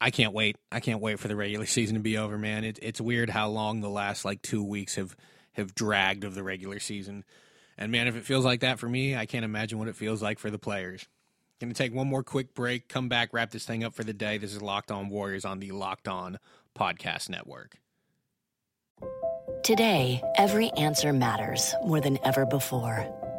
I 0.00 0.10
can't 0.10 0.32
wait. 0.32 0.56
I 0.70 0.80
can't 0.80 1.00
wait 1.00 1.18
for 1.18 1.28
the 1.28 1.36
regular 1.36 1.66
season 1.66 1.94
to 1.94 2.00
be 2.00 2.18
over, 2.18 2.38
man. 2.38 2.64
It, 2.64 2.78
it's 2.82 3.00
weird 3.00 3.30
how 3.30 3.48
long 3.48 3.80
the 3.80 3.88
last 3.88 4.24
like 4.24 4.42
two 4.42 4.62
weeks 4.62 4.94
have 4.96 5.16
have 5.54 5.74
dragged 5.74 6.22
of 6.24 6.34
the 6.34 6.42
regular 6.42 6.78
season. 6.78 7.24
And 7.76 7.90
man, 7.90 8.06
if 8.06 8.14
it 8.14 8.24
feels 8.24 8.44
like 8.44 8.60
that 8.60 8.78
for 8.78 8.88
me, 8.88 9.16
I 9.16 9.26
can't 9.26 9.44
imagine 9.44 9.78
what 9.78 9.88
it 9.88 9.96
feels 9.96 10.22
like 10.22 10.38
for 10.38 10.50
the 10.50 10.58
players. 10.58 11.06
Going 11.60 11.72
to 11.72 11.76
take 11.76 11.92
one 11.92 12.06
more 12.06 12.22
quick 12.22 12.54
break, 12.54 12.88
come 12.88 13.08
back, 13.08 13.30
wrap 13.32 13.50
this 13.50 13.66
thing 13.66 13.84
up 13.84 13.94
for 13.94 14.04
the 14.04 14.12
day. 14.12 14.38
This 14.38 14.54
is 14.54 14.62
Locked 14.62 14.90
On 14.90 15.08
Warriors 15.08 15.44
on 15.44 15.58
the 15.58 15.72
Locked 15.72 16.08
On 16.08 16.38
Podcast 16.78 17.28
Network. 17.28 17.76
Today, 19.62 20.22
every 20.36 20.70
answer 20.72 21.12
matters 21.12 21.74
more 21.84 22.00
than 22.00 22.18
ever 22.24 22.46
before. 22.46 23.06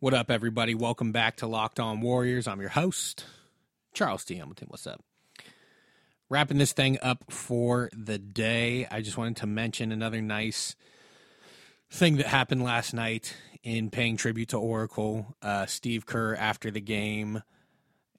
What 0.00 0.14
up, 0.14 0.30
everybody? 0.30 0.76
Welcome 0.76 1.10
back 1.10 1.38
to 1.38 1.48
Locked 1.48 1.80
On 1.80 2.00
Warriors. 2.00 2.46
I'm 2.46 2.60
your 2.60 2.70
host, 2.70 3.24
Charles 3.92 4.24
T. 4.24 4.36
Hamilton. 4.36 4.68
What's 4.70 4.86
up? 4.86 5.02
Wrapping 6.28 6.58
this 6.58 6.72
thing 6.72 6.98
up 7.02 7.24
for 7.32 7.90
the 7.92 8.16
day, 8.16 8.86
I 8.92 9.00
just 9.00 9.18
wanted 9.18 9.38
to 9.38 9.48
mention 9.48 9.90
another 9.90 10.22
nice 10.22 10.76
thing 11.90 12.18
that 12.18 12.26
happened 12.26 12.62
last 12.62 12.94
night 12.94 13.34
in 13.64 13.90
paying 13.90 14.16
tribute 14.16 14.50
to 14.50 14.56
Oracle. 14.56 15.34
Uh, 15.42 15.66
Steve 15.66 16.06
Kerr, 16.06 16.36
after 16.36 16.70
the 16.70 16.80
game, 16.80 17.42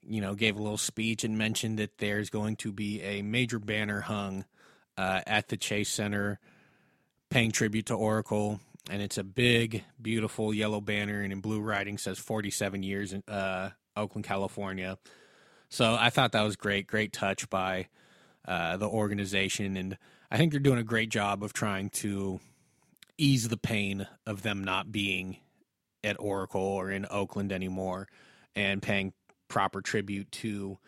you 0.06 0.20
know, 0.20 0.34
gave 0.34 0.56
a 0.58 0.62
little 0.62 0.76
speech 0.76 1.24
and 1.24 1.38
mentioned 1.38 1.78
that 1.78 1.96
there's 1.96 2.28
going 2.28 2.56
to 2.56 2.72
be 2.72 3.00
a 3.00 3.22
major 3.22 3.58
banner 3.58 4.02
hung 4.02 4.44
uh, 4.98 5.22
at 5.26 5.48
the 5.48 5.56
Chase 5.56 5.88
Center 5.88 6.40
paying 7.30 7.50
tribute 7.50 7.86
to 7.86 7.94
Oracle 7.94 8.60
and 8.88 9.02
it's 9.02 9.18
a 9.18 9.24
big, 9.24 9.84
beautiful 10.00 10.54
yellow 10.54 10.80
banner, 10.80 11.20
and 11.20 11.32
in 11.32 11.40
blue 11.40 11.60
writing 11.60 11.98
says 11.98 12.18
47 12.18 12.82
years 12.82 13.12
in 13.12 13.22
uh, 13.28 13.70
Oakland, 13.96 14.24
California. 14.24 14.98
So 15.68 15.96
I 15.98 16.10
thought 16.10 16.32
that 16.32 16.42
was 16.42 16.56
great, 16.56 16.86
great 16.86 17.12
touch 17.12 17.48
by 17.50 17.88
uh, 18.46 18.76
the 18.76 18.88
organization, 18.88 19.76
and 19.76 19.98
I 20.30 20.36
think 20.36 20.52
they're 20.52 20.60
doing 20.60 20.78
a 20.78 20.84
great 20.84 21.10
job 21.10 21.42
of 21.42 21.52
trying 21.52 21.90
to 21.90 22.40
ease 23.18 23.48
the 23.48 23.56
pain 23.56 24.06
of 24.26 24.42
them 24.42 24.64
not 24.64 24.90
being 24.90 25.36
at 26.02 26.16
Oracle 26.18 26.62
or 26.62 26.90
in 26.90 27.06
Oakland 27.10 27.52
anymore, 27.52 28.08
and 28.56 28.80
paying 28.80 29.12
proper 29.48 29.82
tribute 29.82 30.30
to 30.32 30.78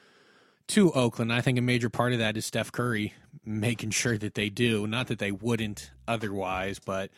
to 0.69 0.93
Oakland. 0.93 1.33
I 1.33 1.43
think 1.43 1.59
a 1.59 1.63
major 1.63 1.91
part 1.91 2.13
of 2.13 2.21
that 2.21 2.37
is 2.37 2.47
Steph 2.47 2.73
Curry 2.73 3.13
making 3.45 3.91
sure 3.91 4.17
that 4.17 4.35
they 4.35 4.49
do. 4.49 4.87
Not 4.87 5.09
that 5.09 5.19
they 5.19 5.33
wouldn't 5.33 5.91
otherwise, 6.09 6.79
but 6.79 7.11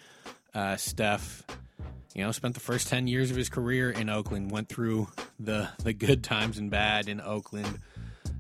uh, 0.55 0.77
Steph, 0.77 1.43
you 2.15 2.23
know, 2.23 2.33
spent 2.33 2.55
the 2.55 2.61
first 2.61 2.89
10 2.89 3.07
years 3.07 3.31
of 3.31 3.37
his 3.37 3.49
career 3.49 3.91
in 3.91 4.09
Oakland, 4.09 4.51
went 4.51 4.69
through 4.69 5.09
the, 5.39 5.69
the 5.83 5.93
good 5.93 6.23
times 6.23 6.59
and 6.59 6.71
bad 6.71 7.09
in 7.09 7.21
Oakland. 7.21 7.79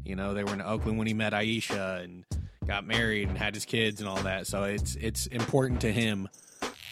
You 0.05 0.16
know, 0.16 0.35
they 0.35 0.44
were 0.44 0.53
in 0.53 0.62
Oakland 0.62 0.98
when 0.98 1.07
he 1.07 1.14
met 1.14 1.35
Ayesha 1.35 2.00
and 2.03 2.24
got 2.66 2.87
married 2.87 3.29
and 3.29 3.37
had 3.37 3.55
his 3.55 3.64
kids 3.64 4.00
and 4.00 4.09
all 4.09 4.22
that. 4.22 4.46
So 4.46 4.64
it's 4.64 4.96
it's 4.96 5.27
important 5.27 5.81
to 5.83 5.92
him 5.92 6.29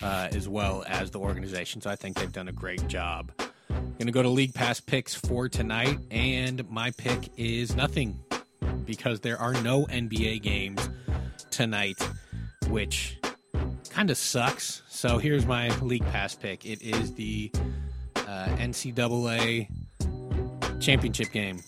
uh, 0.02 0.28
as 0.32 0.48
well 0.48 0.84
as 0.86 1.10
the 1.10 1.18
organization. 1.18 1.80
So 1.80 1.90
I 1.90 1.96
think 1.96 2.18
they've 2.18 2.32
done 2.32 2.48
a 2.48 2.52
great 2.52 2.86
job. 2.88 3.30
Going 3.68 4.06
to 4.06 4.12
go 4.12 4.22
to 4.22 4.28
League 4.28 4.54
Pass 4.54 4.80
picks 4.80 5.14
for 5.14 5.48
tonight, 5.48 5.98
and 6.10 6.68
my 6.70 6.90
pick 6.92 7.30
is 7.36 7.76
nothing 7.76 8.18
because 8.84 9.20
there 9.20 9.38
are 9.38 9.52
no 9.62 9.84
NBA 9.86 10.42
games 10.42 10.88
tonight, 11.50 12.02
which 12.68 13.18
kind 14.02 14.10
of 14.10 14.18
sucks. 14.18 14.82
So 14.88 15.18
here's 15.18 15.46
my 15.46 15.68
league 15.78 16.04
pass 16.06 16.34
pick. 16.34 16.66
It 16.66 16.82
is 16.82 17.14
the 17.14 17.52
uh, 18.16 18.48
NCAA 18.56 19.68
championship 20.80 21.30
game, 21.30 21.62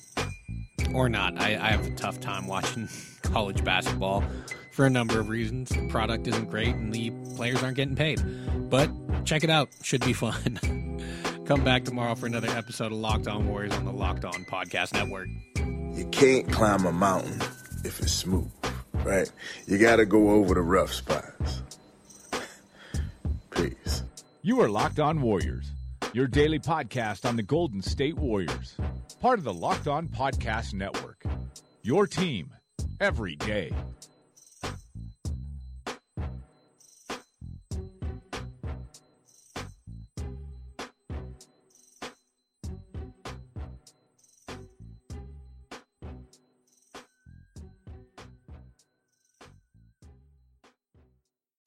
or 0.92 1.08
not. 1.08 1.40
I, 1.40 1.50
I 1.50 1.70
have 1.70 1.86
a 1.86 1.90
tough 1.90 2.18
time 2.18 2.48
watching 2.48 2.88
college 3.22 3.62
basketball 3.62 4.24
for 4.72 4.84
a 4.84 4.90
number 4.90 5.20
of 5.20 5.28
reasons. 5.28 5.68
The 5.68 5.86
product 5.86 6.26
isn't 6.26 6.50
great, 6.50 6.74
and 6.74 6.92
the 6.92 7.10
players 7.36 7.62
aren't 7.62 7.76
getting 7.76 7.94
paid. 7.94 8.20
But 8.68 8.90
check 9.24 9.44
it 9.44 9.50
out; 9.50 9.68
should 9.84 10.04
be 10.04 10.12
fun. 10.24 10.58
Come 11.46 11.62
back 11.62 11.84
tomorrow 11.84 12.16
for 12.16 12.26
another 12.26 12.48
episode 12.48 12.86
of 12.86 12.98
Locked 12.98 13.28
On 13.28 13.46
Warriors 13.46 13.74
on 13.74 13.84
the 13.84 13.92
Locked 13.92 14.24
On 14.24 14.44
Podcast 14.46 14.92
Network. 14.92 15.28
You 15.56 16.08
can't 16.10 16.50
climb 16.50 16.84
a 16.84 16.92
mountain 16.92 17.40
if 17.84 18.00
it's 18.00 18.10
smooth, 18.10 18.50
right? 19.04 19.30
You 19.68 19.78
got 19.78 19.96
to 19.96 20.04
go 20.04 20.30
over 20.30 20.54
the 20.54 20.62
rough 20.62 20.92
spots. 20.92 21.62
You 24.46 24.60
are 24.60 24.68
Locked 24.68 25.00
On 25.00 25.22
Warriors, 25.22 25.72
your 26.12 26.26
daily 26.26 26.58
podcast 26.58 27.26
on 27.26 27.34
the 27.34 27.42
Golden 27.42 27.80
State 27.80 28.14
Warriors, 28.14 28.76
part 29.18 29.38
of 29.38 29.44
the 29.46 29.54
Locked 29.54 29.88
On 29.88 30.06
Podcast 30.06 30.74
Network. 30.74 31.24
Your 31.80 32.06
team 32.06 32.50
every 33.00 33.36
day. 33.36 33.72